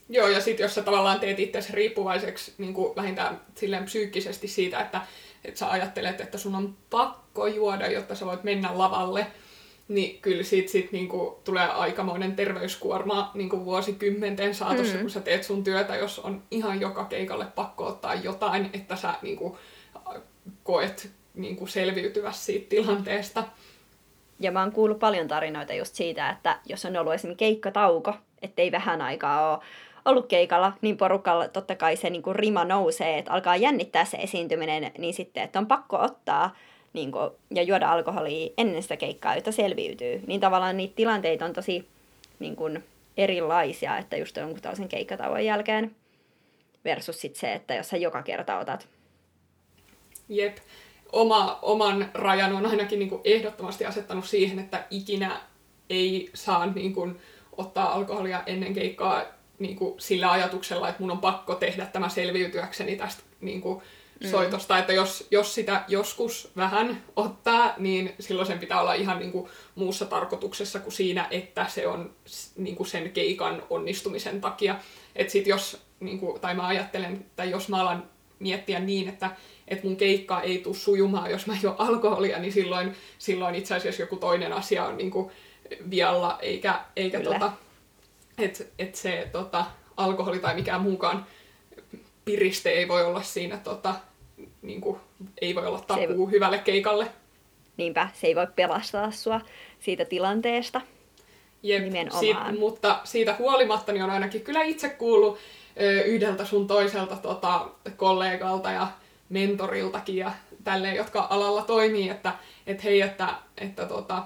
Joo, 0.08 0.28
ja 0.28 0.40
sitten 0.40 0.64
jos 0.64 0.74
sä 0.74 0.82
tavallaan 0.82 1.20
teet 1.20 1.40
itsesi 1.40 1.72
riippuvaiseksi 1.72 2.52
niin 2.58 2.74
kuin 2.74 2.96
vähintään 2.96 3.40
silleen 3.54 3.84
psyykkisesti 3.84 4.48
siitä, 4.48 4.80
että, 4.80 5.00
että 5.44 5.58
sä 5.58 5.70
ajattelet, 5.70 6.20
että 6.20 6.38
sun 6.38 6.54
on 6.54 6.76
pakko 6.90 7.46
juoda, 7.46 7.86
jotta 7.86 8.14
sä 8.14 8.26
voit 8.26 8.44
mennä 8.44 8.78
lavalle, 8.78 9.26
niin 9.88 10.18
kyllä 10.20 10.42
siitä 10.42 10.70
sit 10.70 10.92
niinku 10.92 11.40
tulee 11.44 11.68
aikamoinen 11.68 12.36
terveyskuorma 12.36 13.30
niinku 13.34 13.64
vuosikymmenten 13.64 14.54
saatossa, 14.54 14.94
mm. 14.94 15.00
kun 15.00 15.10
sä 15.10 15.20
teet 15.20 15.44
sun 15.44 15.64
työtä, 15.64 15.96
jos 15.96 16.18
on 16.18 16.42
ihan 16.50 16.80
joka 16.80 17.04
keikalle 17.04 17.46
pakko 17.54 17.86
ottaa 17.86 18.14
jotain, 18.14 18.70
että 18.72 18.96
sä 18.96 19.14
niinku 19.22 19.58
koet 20.64 21.10
niinku 21.34 21.66
selviytyä 21.66 22.32
siitä 22.32 22.68
tilanteesta. 22.68 23.44
Ja 24.40 24.52
mä 24.52 24.60
oon 24.60 24.72
kuullut 24.72 24.98
paljon 24.98 25.28
tarinoita 25.28 25.74
just 25.74 25.94
siitä, 25.94 26.30
että 26.30 26.58
jos 26.66 26.84
on 26.84 26.96
ollut 26.96 27.12
esimerkiksi 27.14 27.38
keikkatauko, 27.38 28.14
ettei 28.42 28.72
vähän 28.72 29.02
aikaa 29.02 29.52
ole 29.52 29.58
ollut 30.04 30.26
keikalla, 30.26 30.72
niin 30.80 30.96
porukalla 30.96 31.48
totta 31.48 31.74
kai 31.74 31.96
se 31.96 32.10
niin 32.10 32.22
kuin 32.22 32.36
rima 32.36 32.64
nousee, 32.64 33.18
että 33.18 33.32
alkaa 33.32 33.56
jännittää 33.56 34.04
se 34.04 34.16
esiintyminen, 34.16 34.92
niin 34.98 35.14
sitten, 35.14 35.42
että 35.42 35.58
on 35.58 35.66
pakko 35.66 35.98
ottaa 35.98 36.56
niin 36.92 37.12
kuin, 37.12 37.30
ja 37.54 37.62
juoda 37.62 37.92
alkoholia 37.92 38.52
ennen 38.58 38.82
sitä 38.82 38.96
keikkaa, 38.96 39.34
jotta 39.34 39.52
selviytyy. 39.52 40.22
Niin 40.26 40.40
tavallaan 40.40 40.76
niitä 40.76 40.94
tilanteita 40.96 41.44
on 41.44 41.52
tosi 41.52 41.88
niin 42.38 42.56
kuin, 42.56 42.84
erilaisia, 43.16 43.98
että 43.98 44.16
just 44.16 44.36
jonkun 44.36 44.60
tällaisen 44.60 44.88
keikkatauon 44.88 45.44
jälkeen 45.44 45.96
versus 46.84 47.20
sit 47.20 47.36
se, 47.36 47.52
että 47.52 47.74
jos 47.74 47.88
sä 47.88 47.96
joka 47.96 48.22
kerta 48.22 48.58
otat. 48.58 48.88
Jep. 50.28 50.56
Oma, 51.12 51.58
oman 51.62 52.10
rajan 52.14 52.52
on 52.52 52.66
ainakin 52.66 52.98
niin 52.98 53.08
kuin 53.08 53.20
ehdottomasti 53.24 53.86
asettanut 53.86 54.24
siihen, 54.24 54.58
että 54.58 54.84
ikinä 54.90 55.40
ei 55.90 56.30
saa 56.34 56.66
niin 56.66 56.94
kuin, 56.94 57.20
ottaa 57.56 57.92
alkoholia 57.92 58.42
ennen 58.46 58.74
keikkaa 58.74 59.22
niin 59.58 59.76
kuin, 59.76 60.00
sillä 60.00 60.30
ajatuksella, 60.30 60.88
että 60.88 61.00
mun 61.00 61.10
on 61.10 61.18
pakko 61.18 61.54
tehdä 61.54 61.86
tämä 61.86 62.08
selviytyäkseni 62.08 62.96
tästä 62.96 63.22
niin 63.40 63.60
kuin. 63.60 63.82
Soitosta, 64.30 64.78
että 64.78 64.92
jos, 64.92 65.26
jos 65.30 65.54
sitä 65.54 65.84
joskus 65.88 66.50
vähän 66.56 67.02
ottaa, 67.16 67.74
niin 67.78 68.14
silloin 68.20 68.46
sen 68.46 68.58
pitää 68.58 68.80
olla 68.80 68.94
ihan 68.94 69.18
niin 69.18 69.32
kuin 69.32 69.48
muussa 69.74 70.06
tarkoituksessa 70.06 70.80
kuin 70.80 70.92
siinä, 70.92 71.28
että 71.30 71.66
se 71.68 71.86
on 71.86 72.14
niin 72.56 72.76
kuin 72.76 72.86
sen 72.86 73.10
keikan 73.10 73.62
onnistumisen 73.70 74.40
takia. 74.40 74.76
että 75.16 75.32
sit 75.32 75.46
jos, 75.46 75.82
niin 76.00 76.18
kuin, 76.18 76.40
tai 76.40 76.54
mä 76.54 76.66
ajattelen, 76.66 77.12
että 77.12 77.44
jos 77.44 77.68
mä 77.68 77.80
alan 77.80 78.04
miettiä 78.38 78.80
niin, 78.80 79.08
että, 79.08 79.30
että 79.68 79.86
mun 79.86 79.96
keikka 79.96 80.40
ei 80.40 80.58
tule 80.58 80.74
sujumaan, 80.74 81.30
jos 81.30 81.46
mä 81.46 81.56
juon 81.62 81.76
alkoholia, 81.78 82.38
niin 82.38 82.52
silloin, 82.52 82.94
silloin 83.18 83.54
itse 83.54 83.74
asiassa 83.74 84.02
joku 84.02 84.16
toinen 84.16 84.52
asia 84.52 84.84
on 84.84 84.96
niin 84.96 85.10
kuin 85.10 85.30
vialla, 85.90 86.38
eikä, 86.42 86.80
eikä 86.96 87.20
tota, 87.20 87.52
että 88.38 88.64
et 88.78 88.94
se 88.94 89.28
tota, 89.32 89.64
alkoholi 89.96 90.38
tai 90.38 90.54
mikään 90.54 90.80
muukaan 90.80 91.26
piriste 92.24 92.70
ei 92.70 92.88
voi 92.88 93.04
olla 93.04 93.22
siinä 93.22 93.56
tota, 93.56 93.94
niin 94.62 94.80
kuin, 94.80 95.00
ei 95.40 95.54
voi 95.54 95.66
olla 95.66 95.78
Se 95.78 95.84
takuu 95.86 96.30
hyvälle 96.30 96.58
keikalle. 96.58 97.06
Niinpä, 97.76 98.08
se 98.14 98.26
ei 98.26 98.36
voi 98.36 98.46
pelastaa 98.56 99.10
sua 99.10 99.40
siitä 99.80 100.04
tilanteesta. 100.04 100.80
Jep, 101.62 101.82
Nimenomaan. 101.82 102.20
Siitä, 102.20 102.52
mutta 102.58 103.00
siitä 103.04 103.36
huolimatta 103.38 103.92
niin 103.92 104.04
on 104.04 104.10
ainakin 104.10 104.40
kyllä 104.40 104.62
itse 104.62 104.88
kuullut 104.88 105.38
ö, 105.80 106.02
yhdeltä 106.02 106.44
sun 106.44 106.66
toiselta 106.66 107.16
tota, 107.16 107.68
kollegalta 107.96 108.70
ja 108.70 108.88
mentoriltakin 109.28 110.16
ja 110.16 110.32
tälleen, 110.64 110.96
jotka 110.96 111.26
alalla 111.30 111.62
toimii, 111.62 112.08
että 112.08 112.32
et 112.66 112.84
hei, 112.84 113.00
että, 113.00 113.28
että 113.58 113.86
tota, 113.86 114.24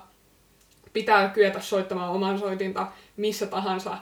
pitää 0.92 1.28
kyetä 1.28 1.60
soittamaan 1.60 2.12
oman 2.12 2.38
soitinta 2.38 2.86
missä 3.16 3.46
tahansa 3.46 3.98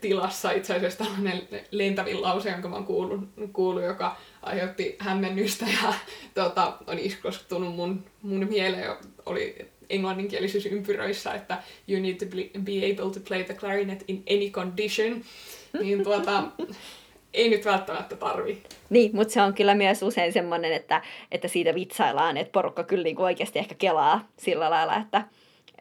tilassa. 0.00 0.50
Itse 0.50 0.74
asiassa 0.74 1.04
tällainen 1.04 1.42
lentävin 1.70 2.22
lause, 2.22 2.50
jonka 2.50 2.68
mä 2.68 2.74
oon 2.74 2.86
kuullut, 2.86 3.20
kuullut 3.52 3.82
joka 3.82 4.16
aiheutti 4.42 4.96
hämmennystä 4.98 5.66
ja 5.82 5.94
tota, 6.34 6.72
on 6.86 6.98
iskostunut 6.98 7.74
mun, 7.76 8.04
mun 8.22 8.46
mieleen, 8.50 8.96
oli 9.26 9.68
englanninkielisissä 9.90 10.68
ympyröissä, 10.68 11.34
että 11.34 11.62
you 11.88 12.02
need 12.02 12.14
to 12.14 12.26
be 12.62 12.78
able 12.92 13.12
to 13.12 13.20
play 13.28 13.44
the 13.44 13.54
clarinet 13.54 14.04
in 14.08 14.22
any 14.30 14.50
condition. 14.50 15.24
Niin 15.80 16.04
tuota, 16.04 16.42
ei 17.34 17.48
nyt 17.48 17.64
välttämättä 17.64 18.16
tarvi. 18.16 18.62
Niin, 18.90 19.10
mutta 19.16 19.34
se 19.34 19.42
on 19.42 19.54
kyllä 19.54 19.74
myös 19.74 20.02
usein 20.02 20.32
semmoinen, 20.32 20.72
että, 20.72 21.02
että 21.30 21.48
siitä 21.48 21.74
vitsaillaan, 21.74 22.36
että 22.36 22.52
porukka 22.52 22.84
kyllä 22.84 23.04
niin 23.04 23.16
kuin 23.16 23.24
oikeasti 23.24 23.58
ehkä 23.58 23.74
kelaa 23.74 24.28
sillä 24.36 24.70
lailla, 24.70 24.96
että, 24.96 25.24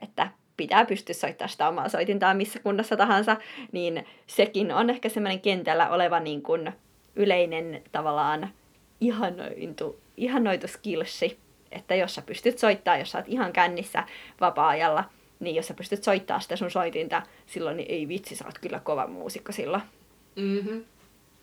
että 0.01 0.27
pitää 0.61 0.85
pystyä 0.85 1.13
soittamaan 1.13 1.49
sitä 1.49 1.67
omaa 1.67 1.89
soitintaa 1.89 2.33
missä 2.33 2.59
kunnossa 2.59 2.97
tahansa, 2.97 3.37
niin 3.71 4.05
sekin 4.27 4.71
on 4.71 4.89
ehkä 4.89 5.09
semmoinen 5.09 5.41
kentällä 5.41 5.89
oleva 5.89 6.19
niin 6.19 6.41
kuin 6.41 6.73
yleinen 7.15 7.83
tavallaan 7.91 8.49
ihanointu, 8.99 9.99
ihanoitu 10.17 10.67
skillsi, 10.67 11.39
että 11.71 11.95
jos 11.95 12.15
sä 12.15 12.21
pystyt 12.21 12.59
soittaa, 12.59 12.97
jos 12.97 13.11
sä 13.11 13.17
oot 13.17 13.27
ihan 13.27 13.53
kännissä 13.53 14.03
vapaa-ajalla, 14.41 15.03
niin 15.39 15.55
jos 15.55 15.67
sä 15.67 15.73
pystyt 15.73 16.03
soittaa 16.03 16.39
sitä 16.39 16.55
sun 16.55 16.71
soitinta 16.71 17.21
silloin, 17.45 17.77
niin 17.77 17.91
ei 17.91 18.07
vitsi, 18.07 18.35
sä 18.35 18.45
oot 18.45 18.59
kyllä 18.59 18.79
kova 18.79 19.07
muusikko 19.07 19.51
silloin. 19.51 19.83
Mm-hmm. 20.35 20.83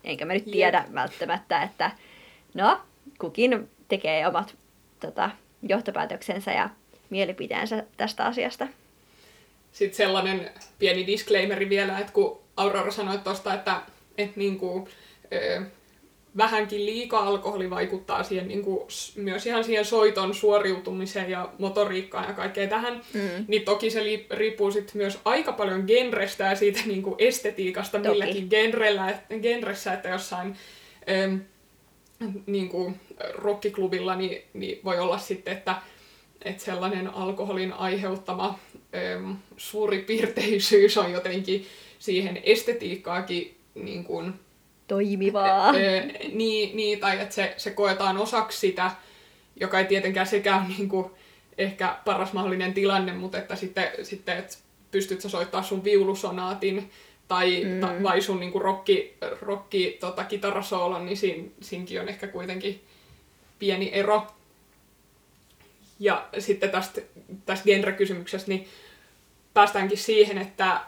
Enkä 0.03 0.25
mä 0.25 0.33
nyt 0.33 0.45
tiedä 0.45 0.83
Jep. 0.85 0.95
välttämättä, 0.95 1.63
että 1.63 1.91
no, 2.53 2.81
kukin 3.17 3.69
tekee 3.87 4.27
omat 4.27 4.55
tota, 4.99 5.29
johtopäätöksensä 5.61 6.51
ja 6.51 6.69
mielipiteensä 7.09 7.83
tästä 7.97 8.25
asiasta. 8.25 8.67
Sitten 9.71 9.97
sellainen 9.97 10.49
pieni 10.79 11.07
disclaimeri 11.07 11.69
vielä, 11.69 11.99
että 11.99 12.13
kun 12.13 12.39
Aurora 12.57 12.91
sanoi 12.91 13.17
tuosta, 13.17 13.53
että, 13.53 13.81
että 14.17 14.39
niin 14.39 14.57
kuin, 14.57 14.87
vähänkin 16.37 16.85
liika 16.85 17.19
alkoholi 17.19 17.69
vaikuttaa 17.69 18.23
siihen, 18.23 18.47
niin 18.47 18.63
kuin, 18.63 18.87
myös 19.15 19.45
ihan 19.45 19.63
siihen 19.63 19.85
soiton 19.85 20.35
suoriutumiseen 20.35 21.31
ja 21.31 21.49
motoriikkaan 21.59 22.27
ja 22.27 22.33
kaikkeen 22.33 22.69
tähän, 22.69 23.01
mm. 23.13 23.45
niin 23.47 23.61
toki 23.61 23.89
se 23.89 24.03
riippuu 24.31 24.71
sit 24.71 24.93
myös 24.93 25.19
aika 25.25 25.51
paljon 25.51 25.83
genrestä 25.87 26.43
ja 26.43 26.55
siitä 26.55 26.79
niin 26.85 27.01
kuin 27.01 27.15
estetiikasta 27.17 27.97
toki. 27.99 28.09
milläkin 28.09 28.47
genrellä, 28.49 29.19
genressä, 29.41 29.93
että 29.93 30.09
jossain 30.09 30.55
ähm, 31.09 31.35
niin 32.45 32.69
kuin 32.69 32.99
rockiklubilla 33.33 34.15
niin, 34.15 34.41
niin 34.53 34.79
voi 34.83 34.99
olla 34.99 35.17
sitten, 35.17 35.57
että, 35.57 35.75
että 36.41 36.63
sellainen 36.63 37.13
alkoholin 37.13 37.73
aiheuttama 37.73 38.59
ähm, 38.95 39.31
suuripirteisyys 39.57 40.97
on 40.97 41.11
jotenkin 41.11 41.65
siihen 41.99 42.41
estetiikkaakin 42.43 43.57
niin 43.75 44.03
kuin, 44.03 44.33
toimivaa. 44.87 45.73
Öö, 45.75 46.01
niin, 46.31 46.77
niin, 46.77 46.99
tai 46.99 47.21
että 47.21 47.35
se, 47.35 47.53
se 47.57 47.71
koetaan 47.71 48.17
osaksi 48.17 48.59
sitä, 48.59 48.91
joka 49.59 49.79
ei 49.79 49.85
tietenkään 49.85 50.27
sekään 50.27 50.65
ole 50.65 50.75
niin 50.77 50.89
kuin, 50.89 51.11
ehkä 51.57 51.97
paras 52.05 52.33
mahdollinen 52.33 52.73
tilanne, 52.73 53.13
mutta 53.13 53.37
että 53.37 53.55
sitten, 53.55 53.91
sitten 54.03 54.37
että 54.37 54.57
pystyt 54.91 55.21
sä 55.21 55.29
soittaa 55.29 55.63
sun 55.63 55.83
viulusonaatin 55.83 56.91
tai, 57.27 57.63
mm. 57.63 57.79
ta, 57.79 57.93
vai 58.03 58.21
sun 58.21 58.39
niin 58.39 58.51
kuin 58.51 58.61
rokki, 58.61 59.17
rokki 59.41 59.97
tota, 59.99 60.23
kitarasoolon, 60.23 61.05
niin 61.05 61.17
siinä, 61.17 61.49
siinkin 61.61 62.01
on 62.01 62.09
ehkä 62.09 62.27
kuitenkin 62.27 62.81
pieni 63.59 63.89
ero. 63.93 64.27
Ja 65.99 66.27
sitten 66.39 66.69
tästä, 66.69 67.01
tästä 67.45 67.65
genre-kysymyksestä, 67.65 68.51
niin 68.51 68.67
päästäänkin 69.53 69.97
siihen, 69.97 70.37
että, 70.37 70.81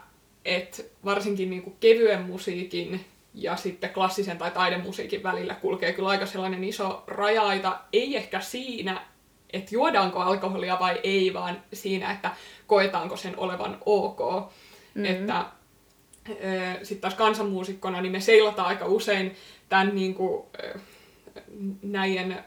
että 0.44 0.82
varsinkin 1.04 1.50
niin 1.50 1.62
kuin 1.62 1.76
kevyen 1.80 2.22
musiikin 2.22 3.04
ja 3.34 3.56
sitten 3.56 3.90
klassisen 3.90 4.38
tai 4.38 4.50
taidemusiikin 4.50 5.22
välillä 5.22 5.54
kulkee 5.54 5.92
kyllä 5.92 6.08
aika 6.08 6.26
sellainen 6.26 6.64
iso 6.64 7.04
rajaita, 7.06 7.80
ei 7.92 8.16
ehkä 8.16 8.40
siinä, 8.40 9.06
että 9.52 9.74
juodaanko 9.74 10.18
alkoholia 10.18 10.78
vai 10.80 11.00
ei, 11.02 11.34
vaan 11.34 11.62
siinä, 11.72 12.12
että 12.12 12.30
koetaanko 12.66 13.16
sen 13.16 13.38
olevan 13.38 13.78
ok. 13.86 14.20
Mm-hmm. 14.20 15.04
Että 15.04 15.44
sitten 16.82 17.00
taas 17.00 17.14
kansanmuusikkona, 17.14 18.00
niin 18.00 18.12
me 18.12 18.20
seilataan 18.20 18.68
aika 18.68 18.86
usein 18.86 19.36
tämän 19.68 19.94
niin 19.94 20.14
kuin, 20.14 20.46
näiden 21.82 22.44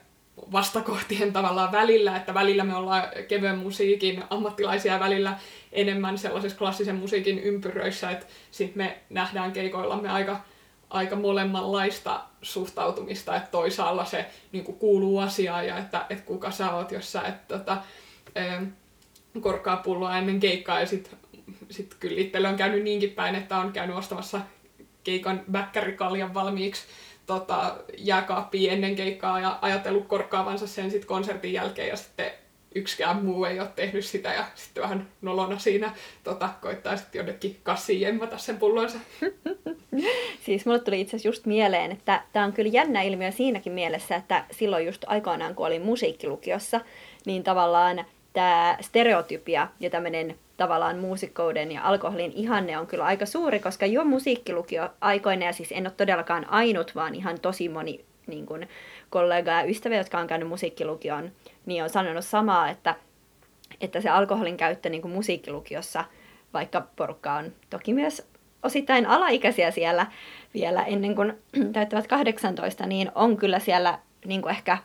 vastakohtien 0.51 1.33
tavallaan 1.33 1.71
välillä, 1.71 2.17
että 2.17 2.33
välillä 2.33 2.63
me 2.63 2.75
ollaan 2.75 3.03
kevyen 3.27 3.57
musiikin 3.57 4.23
ammattilaisia 4.29 4.99
välillä 4.99 5.39
enemmän 5.71 6.17
sellaisessa 6.17 6.57
klassisen 6.57 6.95
musiikin 6.95 7.39
ympyröissä, 7.39 8.11
että 8.11 8.25
sitten 8.51 8.77
me 8.77 8.97
nähdään 9.09 9.51
keikoillamme 9.51 10.09
aika 10.09 10.39
aika 10.89 11.15
molemmanlaista 11.15 12.23
suhtautumista, 12.41 13.35
että 13.35 13.51
toisaalla 13.51 14.05
se 14.05 14.25
niin 14.51 14.63
kuin 14.63 14.77
kuuluu 14.77 15.19
asiaan 15.19 15.67
ja 15.67 15.77
että, 15.77 16.05
että 16.09 16.25
kuka 16.25 16.51
sä 16.51 16.71
oot, 16.71 16.91
jos 16.91 17.11
sä 17.11 17.21
et 17.21 17.47
tota, 17.47 17.77
korkaa 19.41 19.77
pulloa 19.77 20.17
ennen 20.17 20.39
keikkaa. 20.39 20.79
Ja 20.79 20.85
sitten 20.85 21.19
sit 21.69 21.95
kyllä 21.99 22.21
itselle 22.21 22.47
on 22.47 22.55
käynyt 22.55 22.83
niinkin 22.83 23.11
päin, 23.11 23.35
että 23.35 23.57
on 23.57 23.71
käynyt 23.71 23.95
ostamassa 23.95 24.41
keikan 25.03 25.41
väkkärikaljan 25.53 26.33
valmiiksi 26.33 26.83
tota, 27.25 27.75
jääkaappiin 27.97 28.71
ennen 28.71 28.95
keikkaa 28.95 29.39
ja 29.39 29.59
ajatellut 29.61 30.07
korkkaavansa 30.07 30.67
sen 30.67 30.91
sitten 30.91 31.07
konsertin 31.07 31.53
jälkeen 31.53 31.87
ja 31.87 31.95
sitten 31.97 32.31
yksikään 32.75 33.25
muu 33.25 33.45
ei 33.45 33.59
ole 33.59 33.69
tehnyt 33.75 34.05
sitä 34.05 34.33
ja 34.33 34.45
sitten 34.55 34.83
vähän 34.83 35.07
nolona 35.21 35.59
siinä 35.59 35.93
tota, 36.23 36.49
koittaa 36.61 36.97
sitten 36.97 37.19
jonnekin 37.19 37.57
kassiin 37.63 38.01
jemmata 38.01 38.37
sen 38.37 38.57
pullonsa. 38.57 38.97
siis 40.45 40.65
mulle 40.65 40.79
tuli 40.79 41.01
itse 41.01 41.15
asiassa 41.15 41.27
just 41.27 41.45
mieleen, 41.45 41.91
että 41.91 42.21
tämä 42.33 42.45
on 42.45 42.53
kyllä 42.53 42.71
jännä 42.73 43.01
ilmiö 43.01 43.31
siinäkin 43.31 43.73
mielessä, 43.73 44.15
että 44.15 44.45
silloin 44.51 44.85
just 44.85 45.03
aikoinaan 45.07 45.55
kun 45.55 45.67
olin 45.67 45.81
musiikkilukiossa, 45.81 46.81
niin 47.25 47.43
tavallaan 47.43 48.05
tämä 48.33 48.77
stereotypia 48.81 49.67
ja 49.79 49.89
tämmöinen 49.89 50.39
tavallaan 50.57 50.97
muusikkouden 50.97 51.71
ja 51.71 51.83
alkoholin 51.83 52.31
ihanne 52.35 52.77
on 52.77 52.87
kyllä 52.87 53.05
aika 53.05 53.25
suuri, 53.25 53.59
koska 53.59 53.85
jo 53.85 54.03
musiikkilukio 54.03 54.89
aikoina, 55.01 55.45
ja 55.45 55.53
siis 55.53 55.71
en 55.71 55.87
ole 55.87 55.93
todellakaan 55.97 56.49
ainut, 56.49 56.95
vaan 56.95 57.15
ihan 57.15 57.39
tosi 57.39 57.69
moni 57.69 58.05
niin 58.27 58.45
kuin, 58.45 58.69
kollega 59.09 59.51
ja 59.51 59.63
ystävä, 59.63 59.95
jotka 59.95 60.19
on 60.19 60.27
käynyt 60.27 60.47
musiikkilukion, 60.47 61.31
niin 61.65 61.83
on 61.83 61.89
sanonut 61.89 62.25
samaa, 62.25 62.69
että, 62.69 62.95
että 63.81 64.01
se 64.01 64.09
alkoholin 64.09 64.57
käyttö 64.57 64.89
niin 64.89 65.01
kuin 65.01 65.13
musiikkilukiossa, 65.13 66.05
vaikka 66.53 66.87
porukka 66.95 67.33
on 67.33 67.53
toki 67.69 67.93
myös 67.93 68.27
osittain 68.63 69.05
alaikäisiä 69.05 69.71
siellä 69.71 70.07
vielä 70.53 70.83
ennen 70.83 71.15
kuin 71.15 71.33
täyttävät 71.73 72.07
18, 72.07 72.85
niin 72.85 73.11
on 73.15 73.37
kyllä 73.37 73.59
siellä 73.59 73.99
niin 74.25 74.41
kuin 74.41 74.51
ehkä 74.51 74.77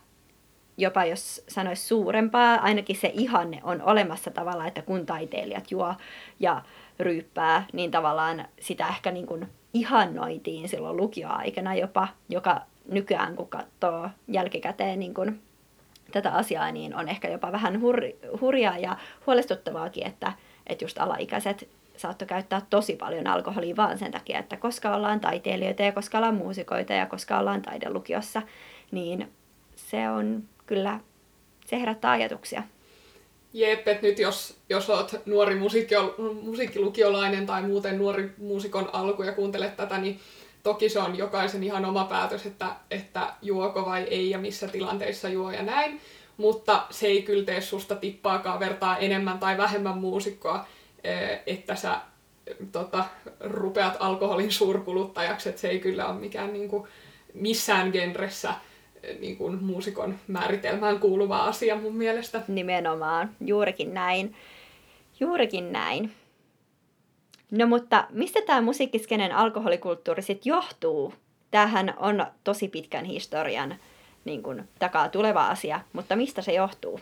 jopa 0.76 1.04
jos 1.04 1.44
sanoisi 1.48 1.87
suurempaa, 1.87 2.54
ainakin 2.54 2.96
se 2.96 3.11
ihanne 3.14 3.61
on 3.62 3.83
olemassa 3.83 4.30
tavallaan, 4.30 4.68
että 4.68 4.83
kun 4.83 5.06
taiteilijat 5.06 5.70
juo 5.70 5.94
ja 6.40 6.62
ryyppää, 6.98 7.66
niin 7.72 7.90
tavallaan 7.90 8.44
sitä 8.61 8.88
ehkä 8.88 9.11
niin 9.11 9.26
kuin 9.26 9.48
ihannoitiin 9.74 10.68
silloin 10.68 10.96
lukioaikana 10.96 11.74
jopa, 11.74 12.09
joka 12.28 12.61
nykyään 12.88 13.37
kun 13.37 13.48
katsoo 13.48 14.11
jälkikäteen 14.28 14.98
niin 14.98 15.14
kuin 15.14 15.42
tätä 16.12 16.33
asiaa, 16.33 16.72
niin 16.72 16.94
on 16.94 17.09
ehkä 17.09 17.28
jopa 17.28 17.52
vähän 17.52 17.74
hur- 17.74 18.38
hurjaa 18.40 18.78
ja 18.78 18.96
huolestuttavaakin, 19.26 20.06
että, 20.06 20.33
että 20.66 20.85
just 20.85 20.98
alaikäiset 20.98 21.68
saattoi 21.96 22.28
käyttää 22.28 22.62
tosi 22.70 22.96
paljon 22.96 23.26
alkoholia 23.26 23.76
vaan 23.76 23.98
sen 23.98 24.11
takia, 24.11 24.38
että 24.38 24.56
koska 24.56 24.94
ollaan 24.96 25.20
taiteilijoita 25.20 25.83
ja 25.83 25.92
koska 25.92 26.18
ollaan 26.18 26.35
muusikoita 26.35 26.92
ja 26.92 27.06
koska 27.06 27.38
ollaan 27.38 27.62
taidelukiossa, 27.62 28.42
niin 28.90 29.33
se 29.76 30.11
on 30.11 30.42
kyllä, 30.70 31.00
se 31.66 31.80
herättää 31.80 32.11
ajatuksia. 32.11 32.62
Jep, 33.52 33.88
että 33.88 34.06
nyt 34.06 34.18
jos, 34.18 34.56
jos 34.68 34.90
olet 34.90 35.26
nuori 35.26 35.54
musiikkio, 35.54 36.14
musiikkilukiolainen 36.42 37.46
tai 37.46 37.62
muuten 37.62 37.98
nuori 37.98 38.30
muusikon 38.38 38.90
alku 38.92 39.22
ja 39.22 39.33
kuuntelet 39.33 39.76
tätä, 39.76 39.98
niin 39.98 40.20
toki 40.62 40.88
se 40.88 40.98
on 40.98 41.18
jokaisen 41.18 41.64
ihan 41.64 41.85
oma 41.85 42.04
päätös, 42.04 42.46
että, 42.46 42.66
että 42.90 43.33
juoko 43.42 43.85
vai 43.87 44.02
ei 44.02 44.30
ja 44.30 44.38
missä 44.38 44.68
tilanteissa 44.68 45.28
juo 45.28 45.50
ja 45.50 45.62
näin. 45.62 46.00
Mutta 46.37 46.87
se 46.90 47.06
ei 47.06 47.22
kyllä 47.22 47.44
tee 47.44 47.61
susta 47.61 47.96
tippaakaan 47.96 48.61
vertaa 48.61 48.98
enemmän 48.98 49.38
tai 49.38 49.59
vähemmän 49.59 49.98
muusikkoa, 49.98 50.66
eh, 51.04 51.40
että 51.46 51.74
sä 51.74 52.00
tota, 52.72 53.04
rupeat 53.40 53.96
alkoholin 54.00 54.52
suurkuluttajaksi, 54.52 55.48
että 55.48 55.61
se 55.61 55.68
ei 55.68 55.80
kyllä 55.80 56.06
ole 56.06 56.20
mikään 56.20 56.52
niin 56.52 56.68
kuin, 56.68 56.88
missään 57.35 57.90
genressä 57.90 58.54
niin 59.20 59.36
kuin 59.36 59.64
muusikon 59.64 60.18
määritelmään 60.28 60.98
kuuluva 60.98 61.38
asia 61.38 61.76
mun 61.76 61.96
mielestä. 61.96 62.42
Nimenomaan, 62.48 63.30
juurikin 63.46 63.94
näin. 63.94 64.36
Juurikin 65.20 65.72
näin. 65.72 66.12
No 67.50 67.66
mutta 67.66 68.06
mistä 68.10 68.40
tämä 68.46 68.60
musiikkiskenen 68.60 69.32
alkoholikulttuuri 69.32 70.22
sitten 70.22 70.50
johtuu? 70.50 71.14
Tämähän 71.50 71.94
on 71.96 72.26
tosi 72.44 72.68
pitkän 72.68 73.04
historian 73.04 73.76
niin 74.24 74.42
kun, 74.42 74.64
takaa 74.78 75.08
tuleva 75.08 75.48
asia, 75.48 75.80
mutta 75.92 76.16
mistä 76.16 76.42
se 76.42 76.52
johtuu? 76.52 77.00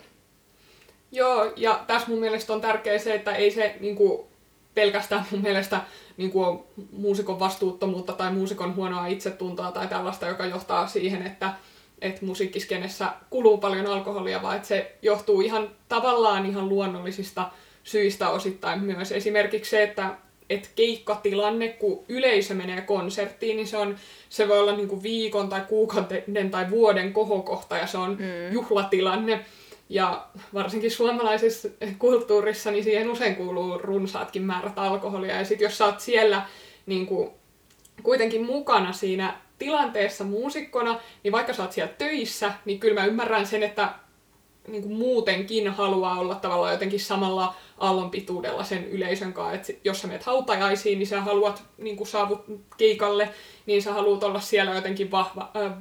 Joo, 1.11 1.53
ja 1.55 1.83
tässä 1.87 2.07
mun 2.07 2.19
mielestä 2.19 2.53
on 2.53 2.61
tärkeää 2.61 2.97
se, 2.97 3.15
että 3.15 3.35
ei 3.35 3.51
se 3.51 3.75
niin 3.79 3.95
kuin, 3.95 4.27
pelkästään 4.73 5.25
mun 5.31 5.41
mielestä 5.41 5.81
niin 6.17 6.31
kuin, 6.31 6.59
muusikon 6.91 7.39
vastuuttomuutta 7.39 8.13
tai 8.13 8.31
muusikon 8.31 8.75
huonoa 8.75 9.07
itsetuntoa 9.07 9.71
tai 9.71 9.87
tällaista, 9.87 10.27
joka 10.27 10.45
johtaa 10.45 10.87
siihen, 10.87 11.27
että, 11.27 11.53
että 12.01 12.25
musiikkiskenessä 12.25 13.13
kuluu 13.29 13.57
paljon 13.57 13.87
alkoholia, 13.87 14.41
vaan 14.41 14.55
että 14.55 14.67
se 14.67 14.95
johtuu 15.01 15.41
ihan 15.41 15.69
tavallaan 15.89 16.45
ihan 16.45 16.69
luonnollisista 16.69 17.51
syistä 17.83 18.29
osittain 18.29 18.83
myös. 18.83 19.11
Esimerkiksi 19.11 19.71
se, 19.71 19.83
että 19.83 20.15
et 20.49 20.71
keikkatilanne, 20.75 21.67
kun 21.67 22.03
yleisö 22.09 22.53
menee 22.53 22.81
konserttiin, 22.81 23.57
niin 23.57 23.67
se, 23.67 23.77
on, 23.77 23.95
se 24.29 24.47
voi 24.47 24.59
olla 24.59 24.75
niinku 24.75 25.03
viikon 25.03 25.49
tai 25.49 25.61
kuukauden 25.61 26.51
tai 26.51 26.69
vuoden 26.69 27.13
kohokohta 27.13 27.77
ja 27.77 27.87
se 27.87 27.97
on 27.97 28.11
mm. 28.11 28.53
juhlatilanne. 28.53 29.45
Ja 29.89 30.27
varsinkin 30.53 30.91
suomalaisessa 30.91 31.69
kulttuurissa, 31.99 32.71
niin 32.71 32.83
siihen 32.83 33.11
usein 33.11 33.35
kuuluu 33.35 33.77
runsaatkin 33.77 34.41
määrät 34.41 34.79
alkoholia. 34.79 35.35
Ja 35.35 35.45
sitten 35.45 35.65
jos 35.65 35.77
sä 35.77 35.85
oot 35.85 35.99
siellä 35.99 36.41
niin 36.85 37.07
kuin, 37.07 37.29
kuitenkin 38.03 38.45
mukana 38.45 38.93
siinä 38.93 39.37
tilanteessa 39.59 40.23
muusikkona, 40.23 40.99
niin 41.23 41.31
vaikka 41.31 41.53
sä 41.53 41.63
oot 41.63 41.71
siellä 41.71 41.93
töissä, 41.97 42.51
niin 42.65 42.79
kyllä 42.79 43.01
mä 43.01 43.07
ymmärrän 43.07 43.47
sen, 43.47 43.63
että 43.63 43.89
niin 44.67 44.83
kuin 44.83 44.93
muutenkin 44.93 45.67
haluaa 45.67 46.19
olla 46.19 46.35
tavallaan 46.35 46.73
jotenkin 46.73 46.99
samalla 46.99 47.55
aallonpituudella 47.77 48.63
sen 48.63 48.85
yleisön 48.85 49.33
kanssa. 49.33 49.55
Et 49.55 49.79
jos 49.83 50.01
sä 50.01 50.07
menet 50.07 50.23
hautajaisiin, 50.23 50.99
niin 50.99 51.07
sä 51.07 51.21
haluat 51.21 51.63
niin 51.77 51.97
kuin 51.97 52.07
saavut 52.07 52.45
keikalle, 52.77 53.29
niin 53.65 53.81
sä 53.81 53.93
haluat 53.93 54.23
olla 54.23 54.39
siellä 54.39 54.75
jotenkin 54.75 55.11
vahva, 55.11 55.51
äh, 55.55 55.71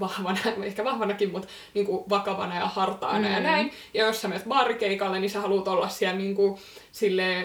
vahvana, 0.00 0.38
ehkä 0.64 0.84
vahvanakin, 0.84 1.32
mutta 1.32 1.48
niin 1.74 1.86
kuin 1.86 2.04
vakavana 2.08 2.56
ja 2.56 2.66
hartaana 2.66 3.28
mm. 3.28 3.34
ja 3.34 3.40
näin. 3.40 3.72
Ja 3.94 4.06
jos 4.06 4.20
sä 4.20 4.28
menet 4.28 4.44
baarikeikalle, 4.44 5.20
niin 5.20 5.30
sä 5.30 5.40
haluat 5.40 5.68
olla 5.68 5.88
siellä 5.88 6.18
niin 6.18 6.34
kuin, 6.34 6.58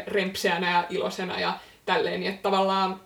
rempseänä 0.08 0.71
ja 0.71 0.86
iloisena 0.89 1.39
ja 1.39 1.60
tälleen. 1.86 2.19
Niin 2.19 2.30
että 2.30 2.43
tavallaan, 2.43 2.99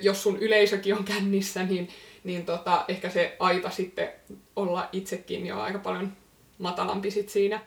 jos 0.00 0.22
sun 0.22 0.38
yleisökin 0.38 0.94
on 0.94 1.04
kännissä, 1.04 1.62
niin, 1.62 1.88
niin 2.24 2.46
tota, 2.46 2.84
ehkä 2.88 3.10
se 3.10 3.36
aita 3.38 3.70
sitten 3.70 4.08
olla 4.56 4.88
itsekin 4.92 5.46
jo 5.46 5.60
aika 5.60 5.78
paljon 5.78 6.12
matalampi 6.58 7.10
sit 7.10 7.28
siinä. 7.28 7.60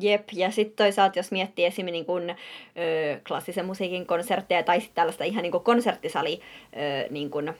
Jep, 0.00 0.28
ja 0.32 0.50
sitten 0.50 0.76
toisaalta 0.76 1.18
jos 1.18 1.30
miettii 1.30 1.64
esimerkiksi 1.64 1.92
niin 1.92 2.04
kun, 2.04 2.30
ö, 2.30 3.20
klassisen 3.28 3.66
musiikin 3.66 4.06
konsertteja 4.06 4.62
tai 4.62 4.80
sitten 4.80 4.94
tällaista 4.94 5.24
ihan 5.24 5.42
niin 5.42 5.52
konserttisali 5.52 6.40
ö, 6.72 7.08
niin 7.10 7.30
kun, 7.30 7.54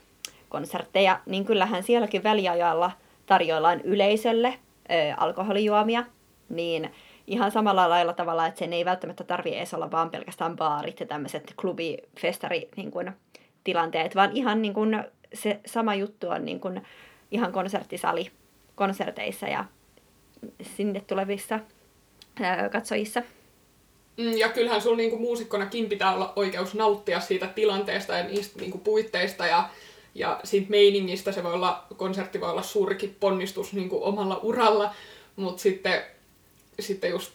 konsertteja, 0.49 1.21
niin 1.27 1.44
kyllähän 1.44 1.83
sielläkin 1.83 2.23
väliajalla 2.23 2.90
tarjoillaan 3.27 3.81
yleisölle 3.81 4.49
ö, 4.49 5.14
alkoholijuomia, 5.16 6.05
niin 6.49 6.90
ihan 7.27 7.51
samalla 7.51 7.88
lailla 7.88 8.12
tavalla, 8.12 8.47
että 8.47 8.59
sen 8.59 8.73
ei 8.73 8.85
välttämättä 8.85 9.25
tarvi 9.25 9.55
edes 9.55 9.75
olla 9.75 9.90
vaan 9.90 10.11
pelkästään 10.11 10.57
baarit 10.57 11.01
ja 11.01 11.07
tämmöiset 11.07 11.55
klubifestari 11.61 12.68
niin 12.77 12.90
kun, 12.90 13.12
tilanteet, 13.69 14.15
vaan 14.15 14.31
ihan 14.35 14.63
niin 14.63 14.75
kun, 14.75 15.05
se 15.35 15.61
sama 15.67 15.95
juttu 15.95 16.29
on 16.29 16.45
niin 16.45 16.61
kun, 16.61 16.81
ihan 17.31 17.53
konserttisali 17.53 18.31
konserteissa 18.75 19.47
ja 19.47 19.65
sinne 20.77 21.01
tulevissa 21.01 21.61
ää, 22.41 22.69
katsojissa. 22.69 23.23
Mm, 24.17 24.37
ja 24.37 24.49
kyllähän 24.49 24.83
sulla 24.83 24.97
niinku 24.97 25.19
muusikkonakin 25.19 25.89
pitää 25.89 26.15
olla 26.15 26.33
oikeus 26.37 26.75
nauttia 26.75 27.21
siitä 27.21 27.47
tilanteesta 27.47 28.15
ja 28.15 28.25
niistä 28.25 28.61
niinku 28.61 28.79
puitteista 28.79 29.47
ja, 29.47 29.69
ja 30.15 30.41
siitä 30.45 30.71
meiningistä. 30.71 31.33
Se 31.33 31.43
voi 31.43 31.53
olla, 31.53 31.85
konsertti 31.97 32.41
voi 32.41 32.51
olla 32.51 32.63
suurikin 32.63 33.17
ponnistus 33.21 33.73
niinku 33.73 34.05
omalla 34.05 34.41
uralla, 34.43 34.95
mutta 35.37 35.63
sitten, 35.63 36.03
sitten 36.81 37.11
just 37.11 37.33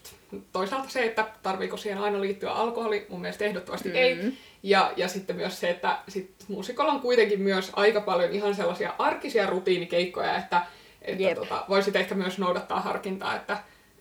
toisaalta 0.52 0.88
se, 0.88 1.04
että 1.04 1.26
tarviiko 1.42 1.76
siihen 1.76 1.98
aina 1.98 2.20
liittyä 2.20 2.52
alkoholi, 2.52 3.06
mun 3.08 3.20
mielestä 3.20 3.44
ehdottomasti 3.44 3.88
mm-hmm. 3.88 4.02
ei. 4.02 4.32
Ja, 4.64 4.92
ja 4.96 5.08
sitten 5.08 5.36
myös 5.36 5.60
se, 5.60 5.70
että 5.70 5.98
sit 6.08 6.34
muusikolla 6.48 6.92
on 6.92 7.00
kuitenkin 7.00 7.40
myös 7.40 7.72
aika 7.76 8.00
paljon 8.00 8.32
ihan 8.32 8.54
sellaisia 8.54 8.94
arkisia 8.98 9.46
rutiinikeikkoja, 9.46 10.36
että 10.36 10.66
että 11.02 11.34
tota, 11.34 11.64
voisit 11.68 11.96
ehkä 11.96 12.14
myös 12.14 12.38
noudattaa 12.38 12.80
harkintaa, 12.80 13.36
että, 13.36 13.58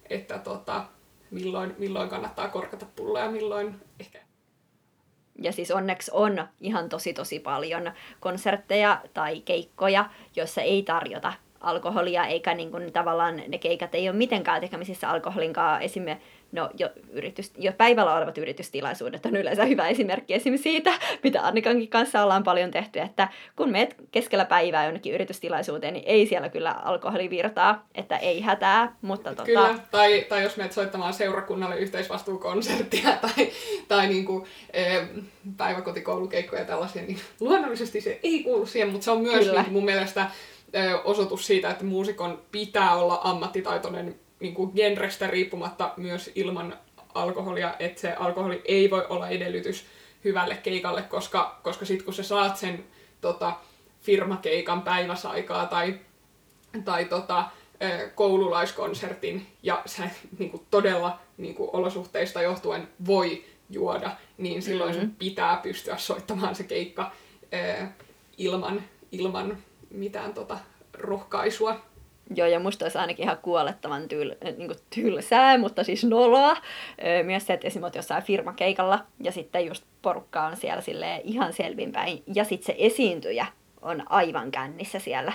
että 0.10 0.40
tota, 0.40 0.86
milloin, 1.32 1.76
milloin 1.78 2.10
kannattaa 2.10 2.48
korkata 2.48 2.86
pulloa 2.96 3.24
ja 3.24 3.32
milloin 3.32 3.76
ehkä. 4.00 4.20
Ja 5.42 5.52
siis 5.52 5.72
onneksi 5.72 6.12
on 6.14 6.48
ihan 6.62 6.90
tosi 6.90 7.14
tosi 7.14 7.40
paljon 7.40 7.92
konsertteja 8.20 9.02
tai 9.14 9.42
keikkoja, 9.42 10.10
joissa 10.36 10.62
ei 10.62 10.84
tarjota 10.84 11.34
alkoholia, 11.60 12.26
eikä 12.26 12.54
niin 12.54 12.72
kuin, 12.72 12.94
tavallaan 12.94 13.42
ne 13.48 13.58
keikat 13.58 13.96
ei 13.96 14.10
ole 14.10 14.18
mitenkään 14.18 14.62
tekemisissä 14.62 15.10
alkoholinkaan. 15.10 15.82
Esimerkiksi 15.82 16.28
no, 16.54 16.70
jo, 16.78 16.90
yritys, 17.12 17.52
jo 17.58 17.72
päivällä 17.72 18.16
olevat 18.16 18.38
yritystilaisuudet 18.38 19.26
on 19.26 19.36
yleensä 19.36 19.66
hyvä 19.66 19.88
esimerkki 19.88 20.34
esimerkiksi 20.34 20.64
siitä, 20.70 20.94
mitä 21.24 21.42
Annikankin 21.42 21.90
kanssa 21.90 22.24
ollaan 22.24 22.44
paljon 22.44 22.72
tehty, 22.72 23.00
että 23.00 23.28
kun 23.56 23.70
meet 23.70 23.96
keskellä 24.12 24.46
päivää 24.46 24.86
jonnekin 24.86 25.14
yritystilaisuuteen, 25.14 25.94
niin 25.94 26.06
ei 26.08 26.28
siellä 26.28 26.50
kyllä 26.50 26.72
alkoholi 26.72 27.30
virtaa, 27.30 27.88
että 27.96 28.18
ei 28.18 28.42
hätää, 28.42 28.96
mutta 29.02 29.30
tota... 29.30 29.44
Kyllä, 29.44 29.80
tai, 29.92 30.26
tai 30.30 30.44
jos 30.44 30.58
menet 30.58 30.72
soittamaan 30.72 31.14
seurakunnalle 31.14 31.78
yhteisvastuukonserttia 31.78 33.10
tai, 33.22 33.52
tai 33.88 34.08
niin 34.08 34.26
kuin, 34.26 34.46
e, 34.74 34.84
päiväkotikoulukeikkoja 35.58 36.62
ja 36.62 36.68
tällaisia, 36.68 37.02
niin 37.02 37.20
luonnollisesti 37.40 38.02
se 38.02 38.20
ei 38.24 38.44
kuulu 38.44 38.66
siihen, 38.66 38.90
mutta 38.90 39.06
se 39.06 39.12
on 39.12 39.22
myös 39.22 39.52
niin 39.52 39.72
mun 39.74 39.86
mielestä 39.86 40.32
osoitus 41.04 41.48
siitä, 41.48 41.70
että 41.70 41.84
muusikon 41.84 42.42
pitää 42.52 42.96
olla 42.96 43.20
ammattitaitoinen 43.24 44.16
niin 44.44 44.54
kuin 44.54 44.72
genrestä 44.76 45.28
riippumatta 45.28 45.94
myös 45.98 46.32
ilman 46.36 46.78
alkoholia, 47.14 47.76
että 47.80 48.02
se 48.02 48.14
alkoholi 48.14 48.62
ei 48.66 48.90
voi 48.90 49.06
olla 49.10 49.30
edellytys 49.30 49.86
hyvälle 50.24 50.56
keikalle, 50.56 51.02
koska, 51.02 51.60
koska 51.64 51.86
sitten 51.86 52.06
kun 52.06 52.14
sä 52.14 52.24
saat 52.24 52.58
sen 52.58 52.84
tota, 53.22 53.54
firmakeikan 54.02 54.82
päiväsaikaa 54.82 55.66
tai, 55.66 56.00
tai 56.86 57.06
tota, 57.06 57.46
koululaiskonsertin 58.16 59.48
ja 59.64 59.82
sä 59.86 60.10
niin 60.40 60.52
kuin 60.52 60.64
todella 60.72 61.20
niin 61.38 61.56
kuin 61.56 61.70
olosuhteista 61.74 62.42
johtuen 62.42 62.88
voi 63.06 63.46
juoda, 63.70 64.12
niin 64.38 64.62
silloin 64.62 64.92
mm-hmm. 64.92 65.08
sun 65.08 65.16
pitää 65.16 65.60
pystyä 65.64 65.98
soittamaan 65.98 66.56
se 66.56 66.64
keikka 66.64 67.12
ilman, 68.38 68.84
ilman 69.12 69.58
mitään 69.90 70.34
tota, 70.34 70.58
rohkaisua. 70.94 71.82
Joo, 72.36 72.48
ja 72.48 72.60
musta 72.60 72.86
olisi 72.86 72.98
ainakin 72.98 73.24
ihan 73.24 73.38
kuolettavan 73.42 74.08
tyl, 74.08 74.36
niin 74.58 74.68
kuin 74.68 74.80
tylsää, 74.96 75.58
mutta 75.58 75.84
siis 75.84 76.04
noloa. 76.04 76.58
Myös 77.24 77.48
se, 77.48 77.54
että 77.54 77.68
esimerkiksi 77.68 77.98
jossain 77.98 78.24
firmakeikalla 78.24 79.00
ja 79.20 79.32
sitten 79.32 79.66
just 79.66 79.84
porukka 80.02 80.44
on 80.44 80.58
siellä 80.58 80.82
sille 80.82 81.22
ihan 81.24 81.54
selvinpäin. 81.54 82.24
Ja 82.36 82.44
sitten 82.44 82.66
se 82.66 82.76
esiintyjä 82.78 83.46
on 83.82 84.04
aivan 84.10 84.52
kännissä 84.52 85.00
siellä. 85.00 85.34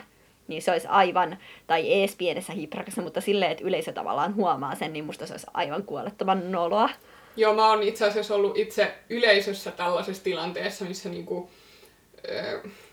Niin 0.49 0.63
se 0.63 0.71
olisi 0.71 0.87
aivan, 0.91 1.39
tai 1.67 1.93
ees 1.93 2.17
pienessä 2.17 2.53
hiprakassa, 2.53 3.03
mutta 3.03 3.21
silleen, 3.21 3.51
että 3.53 3.65
yleisö 3.65 3.93
tavallaan 3.93 4.35
huomaa 4.35 4.75
sen, 4.75 4.93
niin 4.93 5.05
musta 5.05 5.27
se 5.27 5.33
olisi 5.33 5.47
aivan 5.55 5.83
kuolettavan 5.83 6.53
noloa. 6.53 6.89
Joo, 7.37 7.55
mä 7.55 7.69
oon 7.69 7.83
itse 7.83 8.05
asiassa 8.07 8.35
ollut 8.35 8.59
itse 8.59 8.95
yleisössä 9.09 9.71
tällaisessa 9.71 10.25
tilanteessa, 10.25 10.85
missä 10.85 11.09
niinku, 11.09 11.51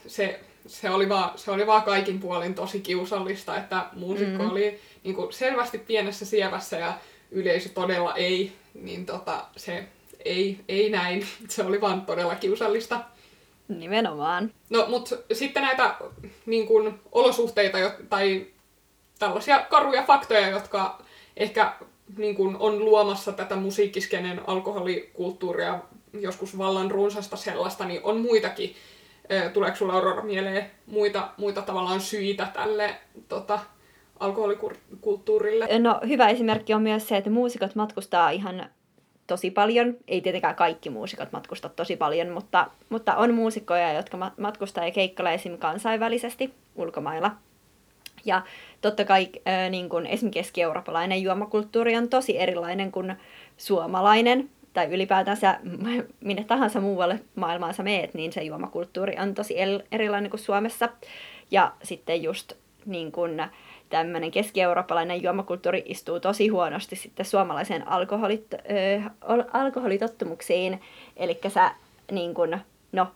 se 0.07 0.39
se 0.67 0.89
oli, 0.89 1.09
vaan, 1.09 1.31
se 1.35 1.51
oli 1.51 1.67
vaan 1.67 1.83
kaikin 1.83 2.19
puolin 2.19 2.55
tosi 2.55 2.79
kiusallista, 2.79 3.57
että 3.57 3.85
muusikko 3.93 4.43
mm. 4.43 4.49
oli 4.49 4.79
niin 5.03 5.15
kuin 5.15 5.33
selvästi 5.33 5.77
pienessä 5.77 6.25
sievässä 6.25 6.77
ja 6.77 6.93
yleisö 7.31 7.69
todella 7.69 8.15
ei, 8.15 8.51
niin 8.73 9.05
tota, 9.05 9.45
se 9.57 9.87
ei, 10.25 10.59
ei 10.67 10.89
näin. 10.89 11.25
Se 11.49 11.63
oli 11.63 11.81
vaan 11.81 12.05
todella 12.05 12.35
kiusallista. 12.35 13.01
Nimenomaan. 13.67 14.51
No, 14.69 14.85
mutta 14.87 15.15
sitten 15.33 15.63
näitä 15.63 15.95
niin 16.45 16.67
kuin, 16.67 16.99
olosuhteita 17.11 17.77
tai 18.09 18.47
tällaisia 19.19 19.59
karuja 19.59 20.03
faktoja, 20.03 20.49
jotka 20.49 21.01
ehkä 21.37 21.73
niin 22.17 22.35
kuin, 22.35 22.55
on 22.59 22.85
luomassa 22.85 23.31
tätä 23.31 23.55
musiikkiskenen 23.55 24.41
alkoholikulttuuria, 24.47 25.79
joskus 26.13 26.57
vallan 26.57 26.91
runsasta 26.91 27.37
sellaista, 27.37 27.85
niin 27.85 28.01
on 28.03 28.21
muitakin 28.21 28.75
Tuleeko 29.53 29.77
sulla 29.77 29.93
Aurora 29.93 30.21
mieleen 30.21 30.71
muita, 30.85 31.29
muita 31.37 31.61
tavallaan 31.61 32.01
syitä 32.01 32.47
tälle 32.53 32.95
tota, 33.27 33.59
alkoholikulttuurille? 34.19 35.79
No 35.79 35.99
hyvä 36.07 36.29
esimerkki 36.29 36.73
on 36.73 36.81
myös 36.81 37.07
se, 37.07 37.17
että 37.17 37.29
muusikot 37.29 37.75
matkustaa 37.75 38.29
ihan 38.29 38.69
tosi 39.27 39.51
paljon. 39.51 39.97
Ei 40.07 40.21
tietenkään 40.21 40.55
kaikki 40.55 40.89
muusikot 40.89 41.31
matkusta 41.31 41.69
tosi 41.69 41.95
paljon, 41.95 42.29
mutta, 42.29 42.67
mutta 42.89 43.15
on 43.15 43.33
muusikkoja, 43.33 43.93
jotka 43.93 44.31
matkustaa 44.37 44.85
ja 44.85 44.91
keikkailla 44.91 45.31
esim. 45.31 45.57
kansainvälisesti 45.57 46.53
ulkomailla. 46.75 47.31
Ja 48.25 48.41
totta 48.81 49.05
kai 49.05 49.27
niin 49.69 49.89
kun 49.89 50.05
esimerkiksi 50.05 50.39
keski-eurooppalainen 50.39 51.23
juomakulttuuri 51.23 51.97
on 51.97 52.09
tosi 52.09 52.39
erilainen 52.39 52.91
kuin 52.91 53.15
suomalainen, 53.57 54.49
tai 54.75 54.93
ylipäätänsä 54.93 55.59
minne 56.19 56.43
tahansa 56.43 56.81
muualle 56.81 57.19
maailmaan 57.35 57.73
sä 57.73 57.83
meet, 57.83 58.13
niin 58.13 58.33
se 58.33 58.43
juomakulttuuri 58.43 59.15
on 59.19 59.33
tosi 59.33 59.55
erilainen 59.91 60.29
kuin 60.29 60.39
Suomessa. 60.39 60.89
Ja 61.51 61.71
sitten 61.83 62.23
just 62.23 62.53
niin 62.85 63.11
kun, 63.11 63.43
tämmöinen 63.89 64.31
keski-eurooppalainen 64.31 65.23
juomakulttuuri 65.23 65.83
istuu 65.85 66.19
tosi 66.19 66.47
huonosti 66.47 66.95
sitten 66.95 67.25
suomalaiseen 67.25 67.87
alkoholit, 67.87 68.53
äh, 68.53 69.11
alkoholitottumuksiin. 69.53 70.81
Eli 71.17 71.39
sä 71.47 71.71
niin 72.11 72.33
kun, 72.33 72.59
no, 72.91 73.07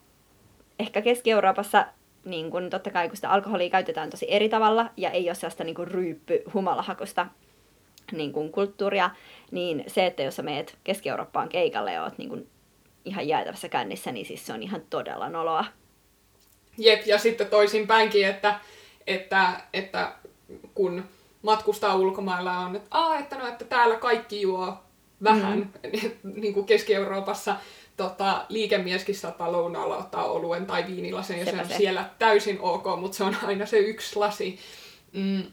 ehkä 0.79 1.01
Keski-Euroopassa 1.01 1.85
niin 2.25 2.51
kun, 2.51 2.69
totta 2.69 2.91
kai 2.91 3.07
kun 3.07 3.15
sitä 3.15 3.29
alkoholia 3.29 3.69
käytetään 3.69 4.09
tosi 4.09 4.25
eri 4.29 4.49
tavalla 4.49 4.89
ja 4.97 5.09
ei 5.09 5.29
ole 5.29 5.35
sellaista 5.35 5.63
niin 5.63 5.87
ryyppy 5.87 6.43
humalahakosta 6.53 7.27
niin 8.11 8.31
kun, 8.31 8.51
kulttuuria, 8.51 9.09
niin 9.51 9.83
se, 9.87 10.05
että 10.05 10.23
jos 10.23 10.35
sä 10.35 10.41
meet 10.41 10.77
Keski-Eurooppaan 10.83 11.49
keikalle 11.49 11.93
ja 11.93 12.03
oot 12.03 12.17
niin 12.17 12.29
kun, 12.29 12.47
ihan 13.05 13.27
jäätävässä 13.27 13.69
kännissä, 13.69 14.11
niin 14.11 14.25
siis 14.25 14.45
se 14.45 14.53
on 14.53 14.63
ihan 14.63 14.81
todella 14.89 15.29
noloa. 15.29 15.65
Jep, 16.77 17.05
ja 17.05 17.17
sitten 17.17 17.47
toisinpäinkin, 17.47 18.27
että, 18.27 18.59
että, 19.07 19.61
että 19.73 20.11
kun 20.73 21.03
matkustaa 21.41 21.95
ulkomailla 21.95 22.57
on, 22.57 22.75
että, 22.75 22.87
Aa, 22.91 23.19
että, 23.19 23.37
no, 23.37 23.47
että 23.47 23.65
täällä 23.65 23.95
kaikki 23.95 24.41
juo 24.41 24.77
vähän, 25.23 25.71
mm. 25.83 26.31
niin 26.41 26.53
kuin 26.53 26.65
Keski-Euroopassa 26.65 27.55
tota, 27.97 28.45
liikemieskin 28.49 29.15
saattaa 29.15 29.51
lounaalla 29.51 29.97
ottaa 29.97 30.25
oluen 30.25 30.65
tai 30.65 30.87
viinilasen, 30.87 31.39
ja 31.39 31.45
se 31.45 31.59
on 31.59 31.67
se. 31.67 31.77
siellä 31.77 32.09
täysin 32.19 32.61
ok, 32.61 32.85
mutta 32.99 33.17
se 33.17 33.23
on 33.23 33.35
aina 33.43 33.65
se 33.65 33.77
yksi 33.77 34.15
lasi. 34.15 34.59
Mm, 35.13 35.43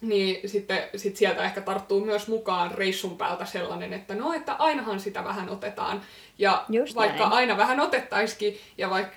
niin 0.00 0.48
sitten 0.48 0.82
sit 0.96 1.16
sieltä 1.16 1.44
ehkä 1.44 1.60
tarttuu 1.60 2.04
myös 2.04 2.28
mukaan 2.28 2.70
reissun 2.70 3.16
päältä 3.18 3.44
sellainen, 3.44 3.92
että 3.92 4.14
no, 4.14 4.32
että 4.32 4.52
ainahan 4.52 5.00
sitä 5.00 5.24
vähän 5.24 5.48
otetaan. 5.48 6.00
Ja 6.38 6.64
Just 6.68 6.94
vaikka 6.96 7.22
näin. 7.22 7.32
aina 7.32 7.56
vähän 7.56 7.80
otettaisikin, 7.80 8.58
ja 8.78 8.90
vaikka 8.90 9.16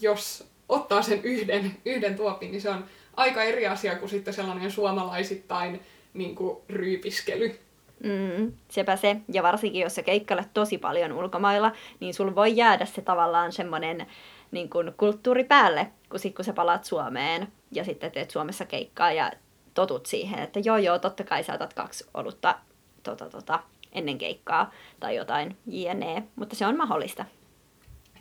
jos 0.00 0.46
ottaa 0.68 1.02
sen 1.02 1.20
yhden, 1.22 1.76
yhden 1.84 2.16
tuopin, 2.16 2.50
niin 2.50 2.60
se 2.60 2.70
on 2.70 2.84
aika 3.16 3.42
eri 3.42 3.66
asia 3.66 3.96
kuin 3.96 4.08
sitten 4.08 4.34
sellainen 4.34 4.70
suomalaisittain 4.70 5.80
niin 6.14 6.34
kuin 6.34 6.56
ryypiskely. 6.68 7.58
Mm, 8.04 8.52
sepä 8.68 8.96
se. 8.96 9.16
Ja 9.32 9.42
varsinkin, 9.42 9.82
jos 9.82 9.94
sä 9.94 10.02
keikkailet 10.02 10.48
tosi 10.54 10.78
paljon 10.78 11.12
ulkomailla, 11.12 11.72
niin 12.00 12.14
sul 12.14 12.34
voi 12.34 12.56
jäädä 12.56 12.84
se 12.84 13.02
tavallaan 13.02 13.52
semmoinen 13.52 14.06
niin 14.50 14.70
kuin 14.70 14.94
kulttuuri 14.96 15.44
päälle, 15.44 15.86
kun 16.10 16.20
sit 16.20 16.36
kun 16.36 16.44
sä 16.44 16.52
palaat 16.52 16.84
Suomeen 16.84 17.48
ja 17.72 17.84
sitten 17.84 18.12
teet 18.12 18.30
Suomessa 18.30 18.64
keikkaa 18.64 19.12
ja 19.12 19.32
totut 19.74 20.06
siihen, 20.06 20.38
että 20.38 20.60
joo 20.64 20.76
joo, 20.76 20.98
totta 20.98 21.24
kai 21.24 21.44
sä 21.44 21.54
otat 21.54 21.74
kaksi 21.74 22.04
olutta 22.14 22.58
tota, 23.02 23.30
tota, 23.30 23.62
ennen 23.92 24.18
keikkaa 24.18 24.72
tai 25.00 25.16
jotain 25.16 25.56
jne, 25.66 26.22
mutta 26.36 26.56
se 26.56 26.66
on 26.66 26.76
mahdollista. 26.76 27.24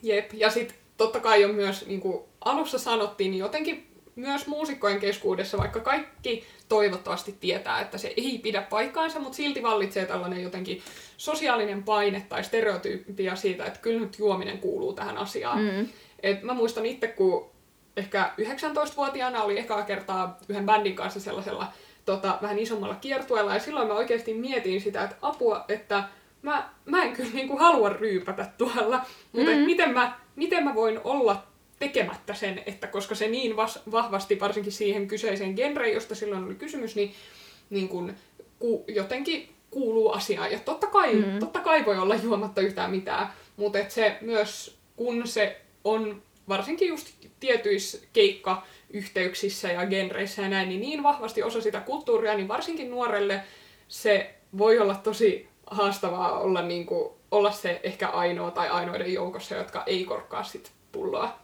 Jep, 0.03 0.33
ja 0.33 0.49
sitten 0.49 0.77
totta 0.97 1.19
kai 1.19 1.45
on 1.45 1.55
myös, 1.55 1.87
niin 1.87 2.01
kuin 2.01 2.23
alussa 2.45 2.79
sanottiin, 2.79 3.31
niin 3.31 3.39
jotenkin 3.39 3.87
myös 4.15 4.47
muusikkojen 4.47 4.99
keskuudessa, 4.99 5.57
vaikka 5.57 5.79
kaikki 5.79 6.43
toivottavasti 6.69 7.35
tietää, 7.39 7.81
että 7.81 7.97
se 7.97 8.13
ei 8.17 8.39
pidä 8.43 8.61
paikkaansa, 8.61 9.19
mutta 9.19 9.35
silti 9.35 9.63
vallitsee 9.63 10.05
tällainen 10.05 10.43
jotenkin 10.43 10.81
sosiaalinen 11.17 11.83
paine 11.83 12.25
tai 12.29 12.43
stereotyyppia 12.43 13.35
siitä, 13.35 13.65
että 13.65 13.79
kyllä 13.79 13.99
nyt 13.99 14.19
juominen 14.19 14.57
kuuluu 14.57 14.93
tähän 14.93 15.17
asiaan. 15.17 15.59
Mm. 15.59 15.87
Et 16.23 16.43
mä 16.43 16.53
muistan 16.53 16.85
itse, 16.85 17.07
kun 17.07 17.49
ehkä 17.97 18.31
19-vuotiaana 18.41 19.43
oli 19.43 19.59
ekaa 19.59 19.83
kertaa 19.83 20.37
yhden 20.49 20.65
bändin 20.65 20.95
kanssa 20.95 21.19
sellaisella 21.19 21.73
tota, 22.05 22.37
vähän 22.41 22.59
isommalla 22.59 22.95
kiertueella, 22.95 23.53
ja 23.53 23.59
silloin 23.59 23.87
mä 23.87 23.93
oikeasti 23.93 24.33
mietin 24.33 24.81
sitä, 24.81 25.03
että 25.03 25.15
apua, 25.21 25.65
että 25.67 26.03
mä, 26.41 26.69
mä 26.85 27.03
en 27.03 27.13
kyllä 27.13 27.29
niinku 27.33 27.57
halua 27.57 27.89
ryypätä 27.89 28.51
tuolla, 28.57 29.05
mutta 29.31 29.51
mm-hmm. 29.51 29.65
miten, 29.65 29.93
mä, 29.93 30.19
miten 30.35 30.63
mä 30.63 30.75
voin 30.75 30.99
olla 31.03 31.43
tekemättä 31.79 32.33
sen, 32.33 32.63
että 32.65 32.87
koska 32.87 33.15
se 33.15 33.27
niin 33.27 33.55
vas- 33.55 33.81
vahvasti, 33.91 34.39
varsinkin 34.39 34.71
siihen 34.71 35.07
kyseiseen 35.07 35.53
genreen, 35.53 35.93
josta 35.93 36.15
silloin 36.15 36.43
oli 36.43 36.55
kysymys, 36.55 36.95
niin, 36.95 37.13
niin 37.69 37.89
kun, 37.89 38.13
ku, 38.59 38.85
jotenkin 38.87 39.49
kuuluu 39.71 40.11
asiaan. 40.11 40.51
Ja 40.51 40.59
totta 40.59 40.87
kai, 40.87 41.15
mm. 41.15 41.39
totta 41.39 41.59
kai 41.59 41.85
voi 41.85 41.97
olla 41.97 42.15
juomatta 42.15 42.61
yhtään 42.61 42.91
mitään, 42.91 43.27
mutta 43.57 43.79
et 43.79 43.91
se 43.91 44.17
myös, 44.21 44.77
kun 44.95 45.27
se 45.27 45.61
on 45.83 46.21
varsinkin 46.51 46.87
just 46.87 47.07
tietyissä 47.39 47.97
keikkayhteyksissä 48.13 49.71
ja 49.71 49.85
genreissä 49.85 50.41
ja 50.41 50.49
näin, 50.49 50.69
niin 50.69 50.81
niin 50.81 51.03
vahvasti 51.03 51.43
osa 51.43 51.61
sitä 51.61 51.79
kulttuuria, 51.79 52.33
niin 52.33 52.47
varsinkin 52.47 52.91
nuorelle 52.91 53.43
se 53.87 54.35
voi 54.57 54.79
olla 54.79 54.95
tosi 54.95 55.49
haastavaa 55.67 56.39
olla, 56.39 56.61
niin 56.61 56.85
kuin, 56.85 57.13
olla 57.31 57.51
se 57.51 57.79
ehkä 57.83 58.07
ainoa 58.07 58.51
tai 58.51 58.69
ainoiden 58.69 59.13
joukossa, 59.13 59.55
jotka 59.55 59.83
ei 59.85 60.05
korkkaa 60.05 60.43
sit 60.43 60.71
pulloa. 60.91 61.39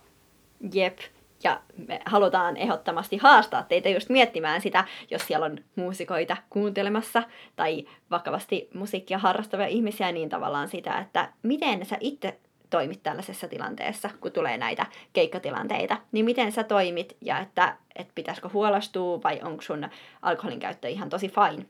Jep. 0.74 1.00
Ja 1.44 1.62
me 1.88 2.00
halutaan 2.06 2.58
ehdottomasti 2.58 3.18
haastaa 3.18 3.64
teitä 3.64 3.90
just 3.90 4.10
miettimään 4.10 4.62
sitä, 4.62 4.86
jos 5.12 5.28
siellä 5.28 5.46
on 5.46 5.58
muusikoita 5.76 6.38
kuuntelemassa 6.50 7.24
tai 7.56 7.88
vakavasti 8.12 8.70
musiikkia 8.74 9.18
harrastavia 9.18 9.68
ihmisiä, 9.68 10.12
niin 10.12 10.30
tavallaan 10.30 10.68
sitä, 10.68 11.00
että 11.00 11.34
miten 11.44 11.86
sä 11.86 11.98
itse 12.00 12.40
toimit 12.70 13.04
tällaisessa 13.04 13.48
tilanteessa, 13.48 14.10
kun 14.22 14.32
tulee 14.32 14.58
näitä 14.58 14.86
keikkatilanteita, 15.14 15.98
niin 16.12 16.26
miten 16.26 16.52
sä 16.52 16.64
toimit 16.64 17.18
ja 17.22 17.40
että, 17.40 17.78
että 17.96 18.12
pitäisikö 18.16 18.50
huolestua 18.54 19.24
vai 19.24 19.40
onko 19.44 19.62
sun 19.62 19.90
alkoholin 20.22 20.60
käyttö 20.60 20.88
ihan 20.88 21.10
tosi 21.10 21.30
fine. 21.30 21.66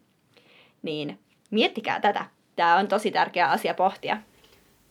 Niin 0.81 1.19
miettikää 1.51 1.99
tätä. 1.99 2.25
Tämä 2.55 2.75
on 2.75 2.87
tosi 2.87 3.11
tärkeä 3.11 3.49
asia 3.49 3.73
pohtia. 3.73 4.17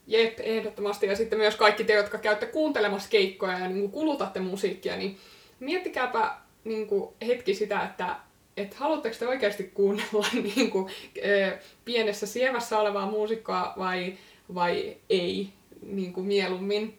Jep, 0.06 0.40
ehdottomasti. 0.40 1.06
Ja 1.06 1.16
sitten 1.16 1.38
myös 1.38 1.56
kaikki 1.56 1.84
te, 1.84 1.92
jotka 1.92 2.18
käytte 2.18 2.46
kuuntelemassa 2.46 3.10
keikkoja 3.10 3.58
ja 3.58 3.68
niin 3.68 3.90
kulutatte 3.90 4.40
musiikkia, 4.40 4.96
niin 4.96 5.18
miettikääpä 5.60 6.36
niin 6.64 6.86
kuin 6.86 7.14
hetki 7.26 7.54
sitä, 7.54 7.82
että 7.82 8.16
et 8.56 8.74
haluatteko 8.74 9.16
te 9.18 9.28
oikeasti 9.28 9.64
kuunnella 9.74 10.26
niin 10.56 10.70
kuin, 10.70 10.90
e, 11.22 11.50
pienessä 11.84 12.26
sievässä 12.26 12.78
olevaa 12.78 13.10
muusikkoa 13.10 13.74
vai, 13.78 14.14
vai 14.54 14.96
ei 15.10 15.48
niin 15.86 16.12
kuin 16.12 16.26
mieluummin. 16.26 16.98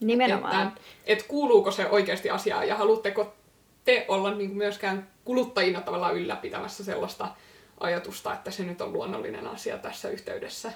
Nimenomaan. 0.00 0.68
Että, 0.68 0.80
et 1.06 1.22
kuuluuko 1.22 1.70
se 1.70 1.88
oikeasti 1.88 2.30
asiaan 2.30 2.68
ja 2.68 2.76
haluatteko 2.76 3.34
te 3.84 4.04
olla 4.08 4.34
niin 4.34 4.50
kuin 4.50 4.58
myöskään 4.58 5.08
kuluttajina 5.24 5.80
tavallaan 5.80 6.16
ylläpitämässä 6.16 6.84
sellaista 6.84 7.28
ajatusta, 7.80 8.34
että 8.34 8.50
se 8.50 8.62
nyt 8.62 8.80
on 8.80 8.92
luonnollinen 8.92 9.46
asia 9.46 9.78
tässä 9.78 10.08
yhteydessä. 10.08 10.72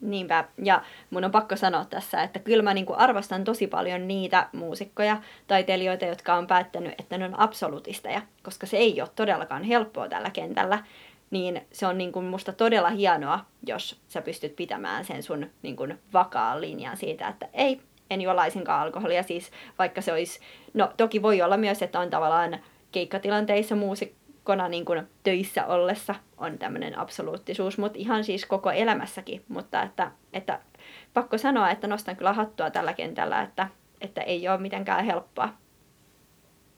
Niinpä, 0.00 0.44
ja 0.62 0.82
mun 1.10 1.24
on 1.24 1.30
pakko 1.30 1.56
sanoa 1.56 1.84
tässä, 1.84 2.22
että 2.22 2.38
kyllä 2.38 2.62
mä 2.62 2.74
niinku 2.74 2.94
arvostan 2.96 3.44
tosi 3.44 3.66
paljon 3.66 4.08
niitä 4.08 4.48
muusikkoja, 4.52 5.22
taiteilijoita, 5.46 6.04
jotka 6.04 6.34
on 6.34 6.46
päättänyt, 6.46 6.94
että 6.98 7.18
ne 7.18 7.24
on 7.24 7.40
absolutisteja, 7.40 8.22
koska 8.42 8.66
se 8.66 8.76
ei 8.76 9.00
ole 9.00 9.10
todellakaan 9.16 9.62
helppoa 9.62 10.08
tällä 10.08 10.30
kentällä. 10.30 10.84
Niin 11.30 11.66
se 11.72 11.86
on 11.86 11.98
niinku 11.98 12.22
musta 12.22 12.52
todella 12.52 12.90
hienoa, 12.90 13.40
jos 13.66 14.00
sä 14.08 14.22
pystyt 14.22 14.56
pitämään 14.56 15.04
sen 15.04 15.22
sun 15.22 15.50
niinku 15.62 15.88
vakaan 16.12 16.60
linjan 16.60 16.96
siitä, 16.96 17.28
että 17.28 17.48
ei, 17.52 17.80
en 18.10 18.20
juo 18.20 18.36
laisinkaan 18.36 18.82
alkoholia, 18.82 19.22
siis 19.22 19.50
vaikka 19.78 20.00
se 20.00 20.12
olisi, 20.12 20.40
no 20.74 20.92
toki 20.96 21.22
voi 21.22 21.42
olla 21.42 21.56
myös, 21.56 21.82
että 21.82 22.00
on 22.00 22.10
tavallaan 22.10 22.58
keikkatilanteissa 22.92 23.76
muusik 23.76 24.12
kona 24.44 24.68
niin 24.68 24.84
kuin 24.84 25.08
töissä 25.22 25.66
ollessa 25.66 26.14
on 26.38 26.58
tämmöinen 26.58 26.98
absoluuttisuus, 26.98 27.78
mutta 27.78 27.98
ihan 27.98 28.24
siis 28.24 28.46
koko 28.46 28.70
elämässäkin. 28.70 29.44
Mutta 29.48 29.82
että, 29.82 30.10
että 30.32 30.60
pakko 31.14 31.38
sanoa, 31.38 31.70
että 31.70 31.86
nostan 31.86 32.16
kyllä 32.16 32.32
hattua 32.32 32.70
tällä 32.70 32.92
kentällä, 32.92 33.42
että, 33.42 33.68
että 34.00 34.20
ei 34.20 34.48
ole 34.48 34.58
mitenkään 34.58 35.04
helppoa. 35.04 35.48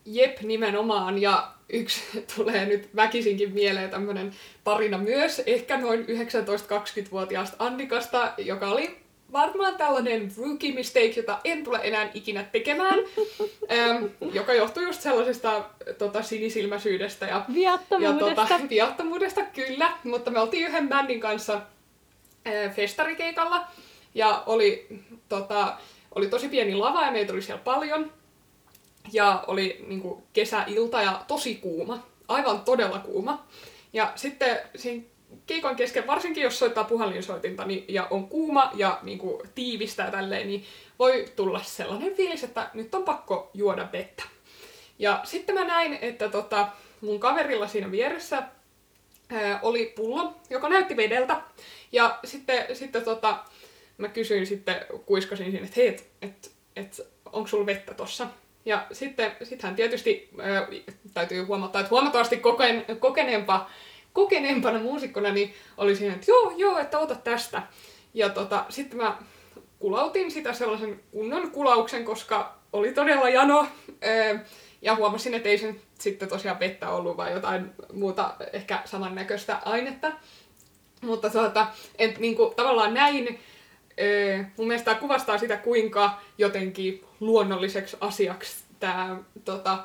Jep, 0.07 0.41
nimenomaan. 0.41 1.23
Ja 1.23 1.49
yksi 1.69 2.03
tulee 2.37 2.67
nyt 2.67 2.89
väkisinkin 2.97 3.53
mieleen 3.53 3.91
tämmöinen 3.91 4.33
tarina 4.65 4.99
myös, 4.99 5.43
ehkä 5.47 5.77
noin 5.77 6.07
19-20-vuotiaasta 6.07 7.57
Annikasta, 7.59 8.33
joka 8.39 8.69
oli 8.69 9.07
varmaan 9.33 9.77
tällainen 9.77 10.33
rookie 10.39 10.75
mistake, 10.75 11.13
jota 11.17 11.39
en 11.45 11.65
tule 11.65 11.81
enää 11.83 12.11
ikinä 12.15 12.43
tekemään, 12.43 12.99
ähm, 13.73 14.05
joka 14.33 14.55
johtuu 14.55 14.83
just 14.83 15.01
sellaisesta 15.01 15.65
tota, 15.99 16.23
sinisilmäisyydestä 16.23 17.27
ja 17.27 17.45
viattomuudesta. 17.55 18.41
Ja, 18.41 18.49
tota, 18.49 18.69
viattomuudesta, 18.71 19.41
kyllä. 19.43 19.93
Mutta 20.05 20.31
me 20.31 20.41
oltiin 20.41 20.67
yhden 20.67 20.89
bändin 20.89 21.21
kanssa 21.21 21.55
äh, 22.47 22.75
festarikeikalla 22.75 23.67
ja 24.15 24.43
oli, 24.47 24.87
tota, 25.29 25.77
oli 26.15 26.27
tosi 26.27 26.49
pieni 26.49 26.75
lava 26.75 27.05
ja 27.05 27.13
meitä 27.13 27.33
oli 27.33 27.43
siellä 27.43 27.63
paljon. 27.65 28.13
Ja 29.13 29.45
oli 29.47 29.85
niin 29.87 30.01
kuin, 30.01 30.23
kesäilta 30.33 31.03
ja 31.03 31.25
tosi 31.29 31.55
kuuma, 31.55 32.07
aivan 32.29 32.61
todella 32.61 32.99
kuuma. 32.99 33.47
Ja 33.93 34.13
sitten 34.17 34.59
siinä 34.77 35.05
keikon 35.47 35.77
kesken, 35.77 36.07
varsinkin 36.07 36.43
jos 36.43 36.59
soittaa 36.59 36.85
puhelinsoitinta 36.85 37.65
niin, 37.65 37.85
ja 37.89 38.07
on 38.11 38.29
kuuma 38.29 38.71
ja 38.75 38.99
niin 39.03 39.19
kuin, 39.19 39.49
tiivistä 39.55 40.03
ja 40.03 40.11
tälleen, 40.11 40.47
niin 40.47 40.65
voi 40.99 41.25
tulla 41.37 41.63
sellainen 41.63 42.15
fiilis, 42.15 42.45
että 42.45 42.71
nyt 42.75 42.95
on 42.95 43.05
pakko 43.05 43.51
juoda 43.55 43.89
vettä. 43.93 44.23
Ja 44.99 45.21
sitten 45.25 45.55
mä 45.55 45.65
näin, 45.65 45.99
että 46.01 46.29
tota, 46.29 46.69
mun 47.01 47.21
kaverilla 47.21 47.69
siinä 47.69 47.91
vieressä 47.91 48.43
ää, 49.29 49.59
oli 49.63 49.93
pullo, 49.97 50.37
joka 50.51 50.69
näytti 50.69 50.97
vedeltä. 50.97 51.41
Ja 51.93 52.19
sitten, 52.25 52.77
sitten 52.77 53.05
tota, 53.05 53.39
mä 53.99 54.09
kysyin 54.09 54.47
sitten, 54.47 54.87
kuiskasin 55.07 55.51
siinä, 55.51 55.67
että 55.67 55.81
hei, 55.81 55.89
että 55.89 56.03
et, 56.23 56.51
et, 56.77 57.01
onko 57.33 57.49
sulla 57.49 57.67
vettä 57.67 57.95
tossa? 57.95 58.27
Ja 58.67 58.87
sitten 58.93 59.33
sit 59.43 59.63
hän 59.63 59.77
tietysti, 59.77 60.31
täytyy 61.15 61.45
huomata, 61.45 61.81
että 61.81 61.91
huomattavasti 61.91 62.37
kokeen, 62.37 62.85
kokeneempa, 62.99 63.71
kokeneempana 64.13 64.79
muusikkona, 64.79 65.33
niin 65.33 65.55
oli 65.77 65.97
siinä, 65.97 66.15
että 66.15 66.31
joo, 66.31 66.53
joo, 66.57 66.79
että 66.79 66.99
ota 66.99 67.15
tästä. 67.15 67.63
Ja 68.15 68.29
tota, 68.29 68.65
sitten 68.69 68.99
mä 68.99 69.17
kulautin 69.79 70.31
sitä 70.31 70.53
sellaisen 70.53 71.01
kunnon 71.11 71.51
kulauksen, 71.51 72.05
koska 72.05 72.59
oli 72.73 72.93
todella 72.93 73.29
jano. 73.29 73.67
Ja 74.83 74.95
huomasin, 74.95 75.35
että 75.35 75.49
ei 75.49 75.59
sen 75.59 75.81
sitten 75.99 76.29
tosiaan 76.29 76.61
vettä 76.61 76.91
ollut, 76.91 77.17
vaan 77.17 77.33
jotain 77.33 77.71
muuta 77.93 78.35
ehkä 78.53 78.83
samannäköistä 78.85 79.59
ainetta. 79.65 80.13
Mutta 81.03 81.31
tuota, 81.31 81.67
et, 81.99 82.19
niin 82.19 82.37
kuin, 82.37 82.55
tavallaan 82.55 82.95
näin, 82.95 83.41
mun 84.57 84.67
mielestä 84.67 84.85
tämä 84.85 85.01
kuvastaa 85.01 85.39
sitä, 85.39 85.57
kuinka 85.57 86.21
jotenkin 86.39 87.05
luonnolliseksi 87.21 87.97
asiaksi 88.01 88.65
tämä 88.81 89.17
tota, 89.45 89.79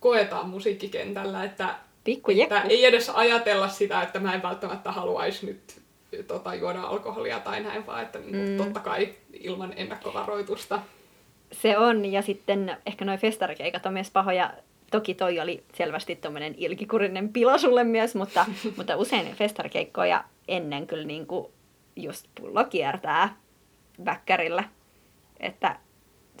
koetaan 0.00 0.48
musiikkikentällä, 0.48 1.44
että, 1.44 1.74
että 2.42 2.60
ei 2.60 2.84
edes 2.84 3.08
ajatella 3.08 3.68
sitä, 3.68 4.02
että 4.02 4.20
mä 4.20 4.34
en 4.34 4.42
välttämättä 4.42 4.92
haluaisi 4.92 5.46
nyt 5.46 5.80
tota, 6.26 6.54
juoda 6.54 6.82
alkoholia 6.82 7.40
tai 7.40 7.60
näin, 7.60 7.86
vaan 7.86 8.02
että 8.02 8.18
niin 8.18 8.30
kuin, 8.30 8.48
mm. 8.48 8.56
totta 8.56 8.80
kai 8.80 9.14
ilman 9.32 9.72
ennakkovaroitusta. 9.76 10.82
Se 11.52 11.78
on, 11.78 12.04
ja 12.04 12.22
sitten 12.22 12.76
ehkä 12.86 13.04
noin 13.04 13.18
festarikeikat 13.18 13.86
on 13.86 13.92
myös 13.92 14.10
pahoja. 14.10 14.52
Toki 14.90 15.14
toi 15.14 15.40
oli 15.40 15.64
selvästi 15.74 16.16
tuommoinen 16.16 16.54
ilkikurinen 16.56 17.28
pila 17.28 17.58
sulle 17.58 17.84
myös, 17.84 18.14
mutta, 18.14 18.46
mutta 18.76 18.96
usein 18.96 19.34
festarikeikkoja 19.34 20.24
ennen 20.48 20.86
kyllä 20.86 21.04
niin 21.04 21.26
kuin 21.26 21.46
just 22.02 22.26
pullo 22.40 22.64
kiertää 22.64 23.36
väkkärillä. 24.04 24.64
Että 25.40 25.76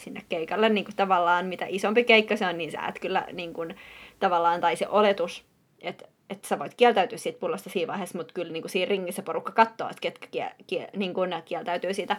sinne 0.00 0.22
keikalle 0.28 0.68
niin 0.68 0.84
kuin 0.84 0.96
tavallaan, 0.96 1.46
mitä 1.46 1.66
isompi 1.68 2.04
keikka 2.04 2.36
se 2.36 2.46
on, 2.46 2.58
niin 2.58 2.72
sä 2.72 2.86
et 2.88 2.98
kyllä 2.98 3.26
niin 3.32 3.52
kuin, 3.52 3.76
tavallaan, 4.20 4.60
tai 4.60 4.76
se 4.76 4.88
oletus, 4.88 5.44
että 5.80 6.08
että 6.30 6.48
sä 6.48 6.58
voit 6.58 6.74
kieltäytyä 6.74 7.18
siitä 7.18 7.38
pullosta 7.38 7.70
siinä 7.70 7.86
vaiheessa, 7.92 8.18
mutta 8.18 8.34
kyllä 8.34 8.52
niin 8.52 8.62
kuin 8.62 8.70
siinä 8.70 8.88
ringissä 8.88 9.22
porukka 9.22 9.52
katsoo, 9.52 9.88
että 9.88 10.00
ketkä 10.00 10.26
kiel, 10.30 10.48
kiel, 10.66 10.86
niin 10.96 11.14
kuin 11.14 11.30
kieltäytyy 11.44 11.94
siitä 11.94 12.16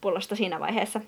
pullosta 0.00 0.36
siinä 0.36 0.60
vaiheessa. 0.60 1.00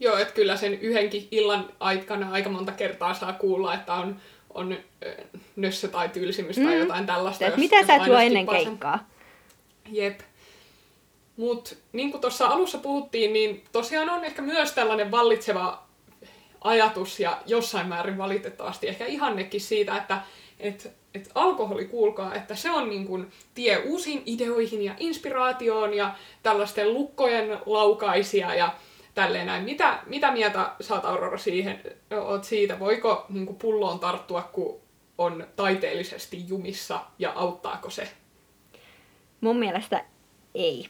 Joo, 0.00 0.16
että 0.16 0.34
kyllä 0.34 0.56
sen 0.56 0.74
yhdenkin 0.74 1.28
illan 1.30 1.68
aikana 1.80 2.32
aika 2.32 2.50
monta 2.50 2.72
kertaa 2.72 3.14
saa 3.14 3.32
kuulla, 3.32 3.74
että 3.74 3.94
on, 3.94 4.16
on 4.54 4.76
nössö 5.56 5.88
tai 5.88 6.08
tylsimys 6.08 6.58
mm. 6.58 6.64
tai 6.64 6.78
jotain 6.78 7.06
tällaista. 7.06 7.46
Et 7.46 7.56
mitä 7.56 7.86
sä 7.86 7.98
tuo 7.98 8.18
ennen 8.18 8.46
keikkaa? 8.46 9.08
Jep. 9.92 10.20
Mutta 11.36 11.74
niin 11.92 12.10
kuin 12.10 12.20
tuossa 12.20 12.46
alussa 12.46 12.78
puhuttiin, 12.78 13.32
niin 13.32 13.64
tosiaan 13.72 14.10
on 14.10 14.24
ehkä 14.24 14.42
myös 14.42 14.72
tällainen 14.72 15.10
vallitseva 15.10 15.86
ajatus 16.60 17.20
ja 17.20 17.42
jossain 17.46 17.88
määrin 17.88 18.18
valitettavasti 18.18 18.88
ehkä 18.88 19.06
ihannekin 19.06 19.60
siitä, 19.60 19.96
että 19.96 20.20
et, 20.60 20.92
et 21.14 21.30
alkoholi, 21.34 21.84
kuulkaa, 21.84 22.34
että 22.34 22.54
se 22.54 22.70
on 22.70 22.88
niin 22.88 23.06
kuin 23.06 23.32
tie 23.54 23.78
uusiin 23.78 24.22
ideoihin 24.26 24.82
ja 24.82 24.94
inspiraatioon 24.98 25.94
ja 25.94 26.14
tällaisten 26.42 26.94
lukkojen 26.94 27.58
laukaisia 27.66 28.54
ja 28.54 28.74
tälleen 29.14 29.46
näin. 29.46 29.64
Mitä, 29.64 29.98
mitä 30.06 30.32
mieltä 30.32 30.72
saat 30.80 31.04
Aurora 31.04 31.38
siihen, 31.38 31.80
oot 32.20 32.44
siitä? 32.44 32.78
Voiko 32.78 33.26
niin 33.28 33.46
kuin 33.46 33.58
pulloon 33.58 33.98
tarttua, 33.98 34.42
kun 34.42 34.80
on 35.18 35.46
taiteellisesti 35.56 36.48
jumissa 36.48 37.00
ja 37.18 37.32
auttaako 37.34 37.90
se? 37.90 38.08
Mun 39.40 39.58
mielestä 39.58 40.04
ei. 40.54 40.88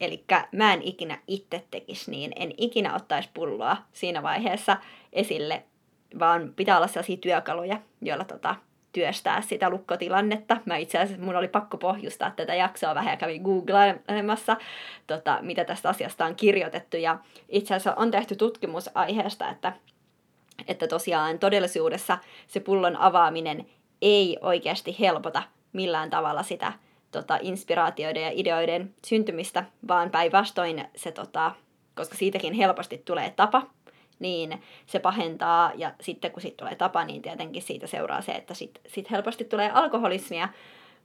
Eli 0.00 0.24
mä 0.52 0.72
en 0.72 0.82
ikinä 0.82 1.18
itse 1.26 1.64
tekisi 1.70 2.10
niin, 2.10 2.32
en 2.36 2.54
ikinä 2.56 2.94
ottaisi 2.94 3.28
pulloa 3.34 3.76
siinä 3.92 4.22
vaiheessa 4.22 4.76
esille, 5.12 5.62
vaan 6.18 6.52
pitää 6.56 6.76
olla 6.76 6.86
sellaisia 6.86 7.16
työkaluja, 7.16 7.80
joilla 8.02 8.24
tota, 8.24 8.56
työstää 8.92 9.40
sitä 9.40 9.70
lukkotilannetta. 9.70 10.56
Mä 10.64 10.76
itse 10.76 10.98
asiassa, 10.98 11.24
mun 11.24 11.36
oli 11.36 11.48
pakko 11.48 11.76
pohjustaa 11.76 12.30
tätä 12.30 12.54
jaksoa 12.54 12.94
vähän 12.94 13.12
ja 13.12 13.16
kävin 13.16 13.42
googlemassa, 13.42 14.56
tota, 15.06 15.38
mitä 15.42 15.64
tästä 15.64 15.88
asiasta 15.88 16.24
on 16.24 16.34
kirjoitettu. 16.34 16.96
Ja 16.96 17.18
itse 17.48 17.74
asiassa 17.74 17.94
on 17.94 18.10
tehty 18.10 18.36
tutkimus 18.36 18.90
aiheesta, 18.94 19.50
että, 19.50 19.72
että 20.68 20.86
tosiaan 20.86 21.38
todellisuudessa 21.38 22.18
se 22.46 22.60
pullon 22.60 22.96
avaaminen 22.96 23.66
ei 24.02 24.38
oikeasti 24.40 24.96
helpota 25.00 25.42
millään 25.72 26.10
tavalla 26.10 26.42
sitä 26.42 26.72
tota, 27.10 27.38
inspiraatioiden 27.42 28.22
ja 28.22 28.30
ideoiden 28.34 28.94
syntymistä, 29.06 29.64
vaan 29.88 30.10
päinvastoin 30.10 30.84
se, 30.96 31.12
tota, 31.12 31.52
koska 31.94 32.16
siitäkin 32.16 32.54
helposti 32.54 33.02
tulee 33.04 33.30
tapa, 33.36 33.62
niin 34.18 34.62
se 34.86 34.98
pahentaa. 34.98 35.72
Ja 35.74 35.94
sitten 36.00 36.30
kun 36.30 36.42
siitä 36.42 36.56
tulee 36.56 36.74
tapa, 36.74 37.04
niin 37.04 37.22
tietenkin 37.22 37.62
siitä 37.62 37.86
seuraa 37.86 38.22
se, 38.22 38.32
että 38.32 38.54
sitten 38.54 38.82
sit 38.86 39.10
helposti 39.10 39.44
tulee 39.44 39.70
alkoholismia, 39.74 40.48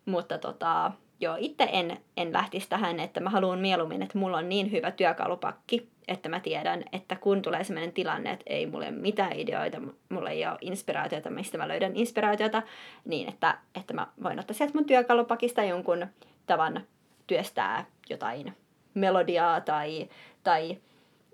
mutta 0.06 0.38
tota, 0.38 0.92
joo, 1.24 1.36
itse 1.40 1.70
en, 1.72 1.98
en 2.18 2.34
lähtisi 2.34 2.70
tähän, 2.70 3.00
että 3.00 3.20
mä 3.20 3.30
haluan 3.30 3.60
mieluummin, 3.60 4.02
että 4.02 4.18
mulla 4.18 4.38
on 4.38 4.50
niin 4.50 4.72
hyvä 4.72 4.92
työkalupakki, 4.92 5.90
että 6.08 6.30
mä 6.30 6.40
tiedän, 6.40 6.84
että 6.92 7.16
kun 7.16 7.42
tulee 7.42 7.64
sellainen 7.64 7.94
tilanne, 7.94 8.32
että 8.32 8.46
ei 8.48 8.66
mulle 8.66 8.92
mitään 8.92 9.34
ideoita, 9.34 9.82
mulla 10.10 10.30
ei 10.30 10.48
ole 10.48 10.58
inspiraatiota, 10.62 11.30
mistä 11.30 11.58
mä 11.58 11.68
löydän 11.68 11.96
inspiraatiota, 11.96 12.62
niin 13.06 13.30
että, 13.30 13.58
että 13.76 13.94
mä 13.94 14.08
voin 14.24 14.40
ottaa 14.40 14.54
sieltä 14.54 14.74
mun 14.74 14.86
työkalupakista 14.86 15.64
jonkun 15.64 16.08
tavan 16.46 16.82
työstää 17.28 17.86
jotain 18.10 18.54
melodiaa 18.94 19.62
tai, 19.62 20.10
tai 20.44 20.78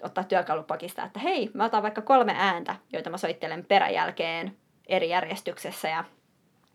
ottaa 0.04 0.24
työkalupakista, 0.24 1.04
että 1.04 1.20
hei, 1.20 1.50
mä 1.54 1.66
otan 1.66 1.84
vaikka 1.84 2.02
kolme 2.02 2.36
ääntä, 2.38 2.76
joita 2.94 3.10
mä 3.10 3.18
soittelen 3.18 3.66
peräjälkeen 3.66 4.58
eri 4.88 5.10
järjestyksessä 5.10 5.90
ja 5.90 6.04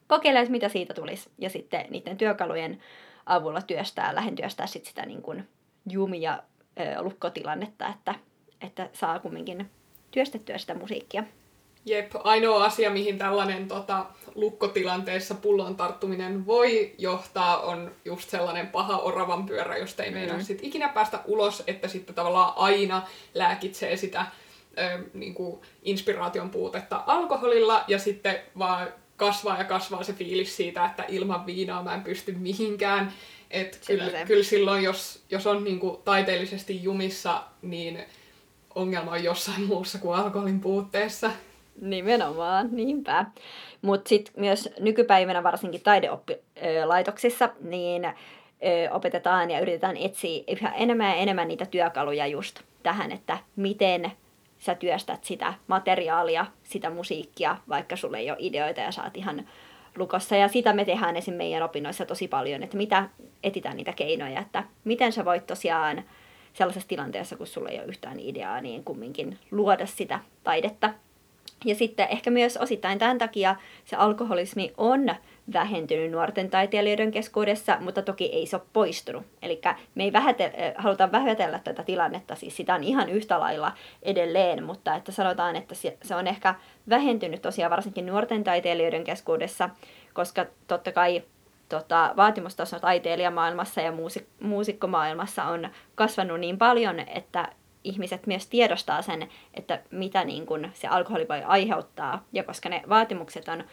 kokeilen, 0.08 0.50
mitä 0.50 0.68
siitä 0.68 0.94
tulisi. 0.94 1.30
Ja 1.38 1.50
sitten 1.50 1.86
niiden 1.90 2.16
työkalujen 2.16 2.80
avulla 3.26 3.62
työstää, 3.62 4.14
lähden 4.14 4.36
työstää 4.36 4.66
sit 4.66 4.84
sitä 4.84 5.06
niin 5.06 5.22
kuin 5.22 5.48
jumia 5.90 6.38
ö, 6.80 7.02
lukkotilannetta, 7.02 7.88
että, 7.88 8.14
että 8.60 8.90
saa 8.92 9.18
kumminkin 9.18 9.70
työstettyä 10.10 10.58
sitä 10.58 10.74
musiikkia. 10.74 11.24
Jep, 11.86 12.12
ainoa 12.24 12.64
asia, 12.64 12.90
mihin 12.90 13.18
tällainen 13.18 13.68
tota, 13.68 14.06
lukkotilanteessa 14.34 15.34
pullon 15.34 15.76
tarttuminen 15.76 16.46
voi 16.46 16.94
johtaa, 16.98 17.60
on 17.60 17.92
just 18.04 18.30
sellainen 18.30 18.66
paha 18.66 18.98
oravan 18.98 19.46
pyörä, 19.46 19.76
josta 19.76 20.02
ei 20.02 20.10
meinaa 20.10 20.36
mm. 20.36 20.42
sit 20.42 20.58
ikinä 20.62 20.88
päästä 20.88 21.20
ulos, 21.26 21.62
että 21.66 21.88
sitten 21.88 22.14
tavallaan 22.14 22.52
aina 22.56 23.02
lääkitsee 23.34 23.96
sitä 23.96 24.26
ö, 24.78 25.04
niin 25.14 25.34
kuin 25.34 25.60
inspiraation 25.82 26.50
puutetta 26.50 27.04
alkoholilla 27.06 27.84
ja 27.88 27.98
sitten 27.98 28.40
vaan 28.58 28.88
kasvaa 29.16 29.58
ja 29.58 29.64
kasvaa 29.64 30.02
se 30.02 30.12
fiilis 30.12 30.56
siitä, 30.56 30.84
että 30.84 31.04
ilman 31.08 31.46
viinaa 31.46 31.82
mä 31.82 31.94
en 31.94 32.02
pysty 32.02 32.32
mihinkään. 32.32 33.12
Et 33.50 33.80
kyllä, 33.86 34.24
kyllä 34.26 34.44
silloin, 34.44 34.82
jos, 34.82 35.24
jos 35.30 35.46
on 35.46 35.64
niin 35.64 35.80
kuin 35.80 35.96
taiteellisesti 36.04 36.82
jumissa, 36.82 37.42
niin 37.62 38.04
ongelma 38.74 39.10
on 39.10 39.24
jossain 39.24 39.62
muussa 39.62 39.98
kuin 39.98 40.18
alkoholin 40.18 40.60
puutteessa. 40.60 41.30
Nimenomaan, 41.80 42.68
niinpä. 42.72 43.26
Mutta 43.82 44.08
sitten 44.08 44.34
myös 44.36 44.68
nykypäivänä 44.80 45.42
varsinkin 45.42 45.80
taideoppilaitoksissa 45.80 47.48
niin 47.60 48.02
opetetaan 48.90 49.50
ja 49.50 49.60
yritetään 49.60 49.96
etsiä 49.96 50.44
yhä 50.48 50.72
enemmän 50.72 51.08
ja 51.08 51.14
enemmän 51.14 51.48
niitä 51.48 51.66
työkaluja 51.66 52.26
just 52.26 52.60
tähän, 52.82 53.12
että 53.12 53.38
miten 53.56 54.12
sä 54.64 54.74
työstät 54.74 55.24
sitä 55.24 55.54
materiaalia, 55.66 56.46
sitä 56.62 56.90
musiikkia, 56.90 57.56
vaikka 57.68 57.96
sulle 57.96 58.18
ei 58.18 58.30
ole 58.30 58.38
ideoita 58.40 58.80
ja 58.80 58.92
saat 58.92 59.16
ihan 59.16 59.48
lukossa. 59.96 60.36
Ja 60.36 60.48
sitä 60.48 60.72
me 60.72 60.84
tehdään 60.84 61.16
esim. 61.16 61.34
meidän 61.34 61.62
opinnoissa 61.62 62.06
tosi 62.06 62.28
paljon, 62.28 62.62
että 62.62 62.76
mitä 62.76 63.08
etitään 63.42 63.76
niitä 63.76 63.92
keinoja, 63.92 64.40
että 64.40 64.64
miten 64.84 65.12
sä 65.12 65.24
voit 65.24 65.46
tosiaan 65.46 66.04
sellaisessa 66.52 66.88
tilanteessa, 66.88 67.36
kun 67.36 67.46
sulla 67.46 67.68
ei 67.68 67.78
ole 67.78 67.86
yhtään 67.86 68.20
ideaa, 68.20 68.60
niin 68.60 68.84
kumminkin 68.84 69.38
luoda 69.50 69.86
sitä 69.86 70.20
taidetta 70.44 70.90
ja 71.64 71.74
sitten 71.74 72.08
ehkä 72.10 72.30
myös 72.30 72.56
osittain 72.56 72.98
tämän 72.98 73.18
takia 73.18 73.56
se 73.84 73.96
alkoholismi 73.96 74.72
on 74.76 75.14
vähentynyt 75.52 76.12
nuorten 76.12 76.50
taiteilijoiden 76.50 77.10
keskuudessa, 77.10 77.76
mutta 77.80 78.02
toki 78.02 78.24
ei 78.24 78.46
se 78.46 78.56
ole 78.56 78.64
poistunut. 78.72 79.26
Eli 79.42 79.60
me 79.94 80.04
ei 80.04 80.12
vähäte, 80.12 80.74
haluta 80.76 81.12
vähätellä 81.12 81.58
tätä 81.64 81.82
tilannetta, 81.82 82.34
siis 82.34 82.56
sitä 82.56 82.74
on 82.74 82.84
ihan 82.84 83.08
yhtä 83.08 83.40
lailla 83.40 83.72
edelleen, 84.02 84.64
mutta 84.64 84.94
että 84.94 85.12
sanotaan, 85.12 85.56
että 85.56 85.74
se 86.02 86.14
on 86.14 86.26
ehkä 86.26 86.54
vähentynyt 86.88 87.42
tosiaan 87.42 87.70
varsinkin 87.70 88.06
nuorten 88.06 88.44
taiteilijoiden 88.44 89.04
keskuudessa, 89.04 89.70
koska 90.12 90.46
totta 90.66 90.92
kai 90.92 91.22
tota, 91.68 92.12
vaatimustaso 92.16 92.80
taiteilijamaailmassa 92.80 93.80
ja 93.80 93.92
muusik- 93.92 94.46
muusikkomaailmassa 94.46 95.44
on 95.44 95.68
kasvanut 95.94 96.40
niin 96.40 96.58
paljon, 96.58 97.00
että 97.00 97.48
ihmiset 97.84 98.26
myös 98.26 98.46
tiedostaa 98.46 99.02
sen, 99.02 99.28
että 99.54 99.80
mitä 99.90 100.24
niin 100.24 100.46
kun 100.46 100.70
se 100.72 100.88
alkoholi 100.88 101.28
voi 101.28 101.42
aiheuttaa. 101.42 102.24
Ja 102.32 102.44
koska 102.44 102.68
ne 102.68 102.82
vaatimukset 102.88 103.48
on 103.48 103.64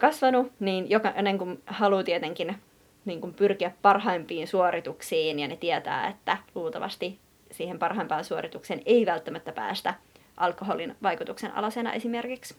kasvanut, 0.00 0.52
niin 0.60 0.90
jokainen 0.90 1.38
kun 1.38 1.62
haluaa 1.66 2.04
tietenkin 2.04 2.56
niin 3.04 3.20
kuin 3.20 3.34
pyrkiä 3.34 3.72
parhaimpiin 3.82 4.48
suorituksiin 4.48 5.38
ja 5.38 5.48
ne 5.48 5.56
tietää, 5.56 6.08
että 6.08 6.38
luultavasti 6.54 7.18
siihen 7.50 7.78
parhaimpaan 7.78 8.24
suoritukseen 8.24 8.82
ei 8.86 9.06
välttämättä 9.06 9.52
päästä 9.52 9.94
alkoholin 10.36 10.96
vaikutuksen 11.02 11.54
alasena 11.54 11.92
esimerkiksi. 11.92 12.54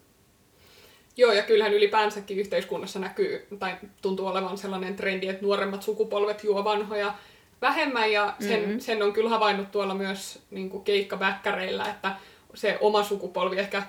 Joo, 1.17 1.31
ja 1.31 1.43
kyllähän 1.43 1.73
ylipäänsäkin 1.73 2.37
yhteiskunnassa 2.37 2.99
näkyy, 2.99 3.47
tai 3.59 3.75
tuntuu 4.01 4.27
olevan 4.27 4.57
sellainen 4.57 4.95
trendi, 4.95 5.27
että 5.27 5.43
nuoremmat 5.45 5.83
sukupolvet 5.83 6.43
juo 6.43 6.63
vanhoja 6.63 7.13
vähemmän, 7.61 8.11
ja 8.11 8.33
sen, 8.39 8.59
mm-hmm. 8.59 8.79
sen 8.79 9.03
on 9.03 9.13
kyllä 9.13 9.29
havainnut 9.29 9.71
tuolla 9.71 9.93
myös 9.93 10.39
niin 10.51 10.69
kuin 10.69 10.83
keikkaväkkäreillä, 10.83 11.85
että 11.85 12.15
se 12.53 12.77
oma 12.81 13.03
sukupolvi 13.03 13.59
ehkä, 13.59 13.83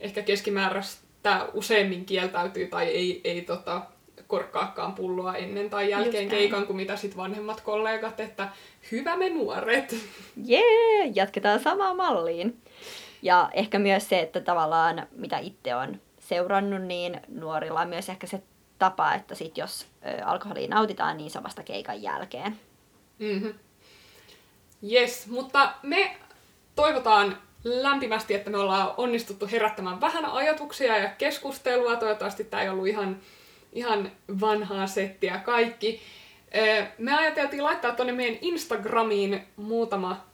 ehkä 0.00 0.22
keskimääräistä 0.22 1.03
useammin 1.52 2.04
kieltäytyy 2.04 2.66
tai 2.66 2.86
ei, 2.86 3.20
ei 3.24 3.42
tota, 3.42 3.82
korkkaakaan 4.26 4.94
pulloa 4.94 5.36
ennen 5.36 5.70
tai 5.70 5.90
jälkeen 5.90 6.28
keikan 6.28 6.66
kuin 6.66 6.76
mitä 6.76 6.96
sit 6.96 7.16
vanhemmat 7.16 7.60
kollegat, 7.60 8.20
että 8.20 8.48
hyvä 8.92 9.16
me 9.16 9.28
nuoret. 9.28 9.96
Jee, 10.44 10.60
yeah, 10.60 11.10
jatketaan 11.14 11.60
samaan 11.60 11.96
malliin. 11.96 12.62
Ja 13.22 13.50
ehkä 13.52 13.78
myös 13.78 14.08
se, 14.08 14.20
että 14.20 14.40
tavallaan 14.40 15.06
mitä 15.16 15.38
itse 15.38 15.74
on 15.74 16.00
seurannut, 16.18 16.82
niin 16.82 17.20
nuorilla 17.28 17.80
on 17.80 17.88
myös 17.88 18.08
ehkä 18.08 18.26
se 18.26 18.42
tapa, 18.78 19.14
että 19.14 19.34
sit 19.34 19.58
jos 19.58 19.86
alkoholia 20.24 20.68
nautitaan, 20.68 21.16
niin 21.16 21.30
se 21.30 21.42
vasta 21.42 21.62
keikan 21.62 22.02
jälkeen. 22.02 22.60
Mm-hmm. 23.18 23.54
Yes, 24.92 25.26
mutta 25.26 25.74
me 25.82 26.16
toivotaan 26.74 27.38
lämpimästi, 27.64 28.34
että 28.34 28.50
me 28.50 28.58
ollaan 28.58 28.94
onnistuttu 28.96 29.48
herättämään 29.52 30.00
vähän 30.00 30.24
ajatuksia 30.24 30.98
ja 30.98 31.08
keskustelua. 31.08 31.96
Toivottavasti 31.96 32.44
tämä 32.44 32.62
ei 32.62 32.68
ollut 32.68 32.86
ihan, 32.86 33.20
ihan 33.72 34.12
vanhaa 34.40 34.86
settiä 34.86 35.38
kaikki. 35.44 36.02
Me 36.98 37.16
ajateltiin 37.16 37.64
laittaa 37.64 37.92
tuonne 37.92 38.12
meidän 38.12 38.38
Instagramiin 38.40 39.42
muutama 39.56 40.24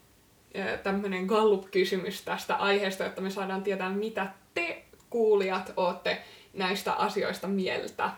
tämmöinen 0.82 1.26
Gallup-kysymys 1.26 2.22
tästä 2.22 2.56
aiheesta, 2.56 3.04
jotta 3.04 3.20
me 3.20 3.30
saadaan 3.30 3.62
tietää, 3.62 3.90
mitä 3.90 4.26
te 4.54 4.84
kuulijat 5.10 5.72
olette 5.76 6.22
näistä 6.54 6.92
asioista 6.92 7.48
mieltä. 7.48 8.10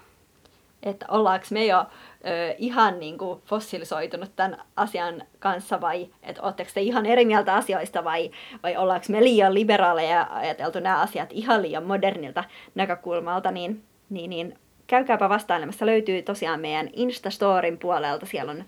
Että 0.83 1.07
ollaanko 1.09 1.47
me 1.51 1.67
jo 1.67 1.85
ö, 2.27 2.55
ihan 2.59 3.01
niin 3.01 3.19
kuin 3.19 3.41
fossilisoitunut 3.45 4.37
tämän 4.37 4.63
asian 4.77 5.23
kanssa 5.39 5.81
vai 5.81 6.09
että 6.23 6.43
oletteko 6.43 6.71
te 6.75 6.81
ihan 6.81 7.07
eri 7.07 7.25
mieltä 7.25 7.55
asioista 7.55 8.05
vai, 8.05 8.31
vai 8.63 8.77
ollaanko 8.77 9.07
me 9.09 9.21
liian 9.21 9.55
liberaaleja 9.55 10.11
ja 10.11 10.29
ajateltu 10.31 10.81
nämä 10.81 11.01
asiat 11.01 11.29
ihan 11.33 11.63
liian 11.63 11.85
modernilta 11.85 12.45
näkökulmalta, 12.75 13.51
niin, 13.51 13.83
niin, 14.11 14.31
niin 14.31 14.59
käykääpä 14.87 15.29
vastailemassa. 15.29 15.87
Löytyy 15.87 16.23
tosiaan 16.23 16.61
meidän 16.61 16.91
Instastorin 16.93 17.79
puolelta, 17.79 18.27
siellä 18.27 18.53
on 18.53 18.65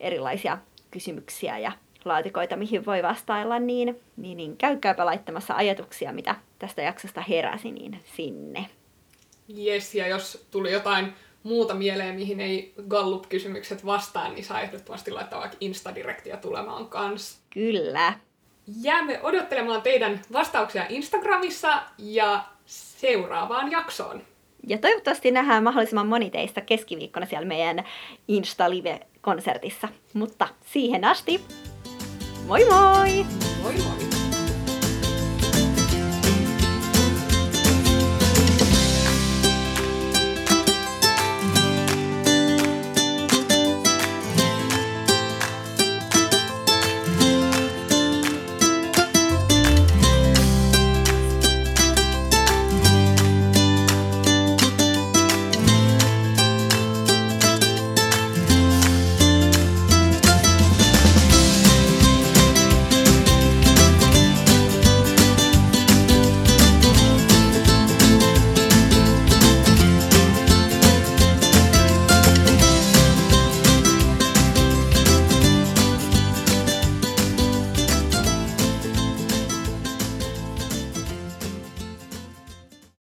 erilaisia 0.00 0.58
kysymyksiä 0.90 1.58
ja 1.58 1.72
laatikoita, 2.04 2.56
mihin 2.56 2.86
voi 2.86 3.02
vastailla, 3.02 3.58
niin, 3.58 4.00
niin, 4.16 4.36
niin 4.36 4.56
käykääpä 4.56 5.06
laittamassa 5.06 5.54
ajatuksia, 5.54 6.12
mitä 6.12 6.34
tästä 6.58 6.82
jaksosta 6.82 7.20
heräsi, 7.28 7.70
niin 7.70 8.00
sinne. 8.16 8.66
Yes, 9.58 9.94
ja 9.94 10.06
jos 10.06 10.46
tuli 10.50 10.72
jotain 10.72 11.12
muuta 11.42 11.74
mieleen, 11.74 12.14
mihin 12.14 12.40
ei 12.40 12.74
Gallup-kysymykset 12.88 13.86
vastaan, 13.86 14.34
niin 14.34 14.44
saa 14.44 14.60
ehdottomasti 14.60 15.10
laittaa 15.10 15.40
vaikka 15.40 15.56
Instadirektiä 15.60 16.36
tulemaan 16.36 16.86
kanssa. 16.86 17.38
Kyllä. 17.50 18.14
Jäämme 18.82 19.20
odottelemaan 19.22 19.82
teidän 19.82 20.20
vastauksia 20.32 20.86
Instagramissa 20.88 21.82
ja 21.98 22.44
seuraavaan 22.66 23.70
jaksoon. 23.70 24.22
Ja 24.66 24.78
toivottavasti 24.78 25.30
nähdään 25.30 25.62
mahdollisimman 25.62 26.06
moni 26.06 26.30
teistä 26.30 26.60
keskiviikkona 26.60 27.26
siellä 27.26 27.46
meidän 27.46 27.84
Insta-live-konsertissa. 28.28 29.88
Mutta 30.14 30.48
siihen 30.66 31.04
asti, 31.04 31.40
moi 32.46 32.64
moi! 32.64 33.26
Moi 33.62 33.72
moi! 33.72 34.11